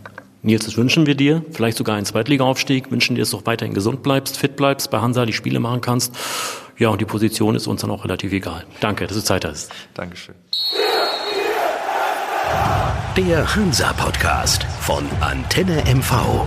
Nils, 0.43 0.65
das 0.65 0.77
wünschen 0.77 1.07
wir 1.07 1.15
dir. 1.15 1.45
Vielleicht 1.53 1.79
sogar 1.79 1.97
einen 1.97 2.05
Zweitliga-Aufstieg. 2.05 2.91
Wünschen 2.91 3.15
dir, 3.15 3.23
dass 3.23 3.31
du 3.31 3.39
auch 3.39 3.47
weiterhin 3.47 3.75
gesund 3.75 4.03
bleibst, 4.03 4.37
fit 4.37 4.57
bleibst, 4.57 4.91
bei 4.91 5.01
Hansa 5.01 5.25
die 5.25 5.33
Spiele 5.33 5.61
machen 5.61 5.81
kannst. 5.81 6.15
Ja, 6.79 6.89
und 6.89 7.01
die 7.01 7.05
Position 7.05 7.55
ist 7.55 7.69
uns 7.69 7.83
dann 7.83 7.91
auch 7.93 8.05
relativ 8.05 8.33
egal. 8.33 8.65
Danke, 8.81 9.07
dass 9.07 9.17
du 9.17 9.23
Zeit 9.23 9.45
hast. 9.45 9.71
Dankeschön. 9.95 10.35
Der 13.17 13.55
Hansa-Podcast 13.55 14.65
von 14.81 15.05
Antenne 15.21 15.85
MV. 15.95 16.45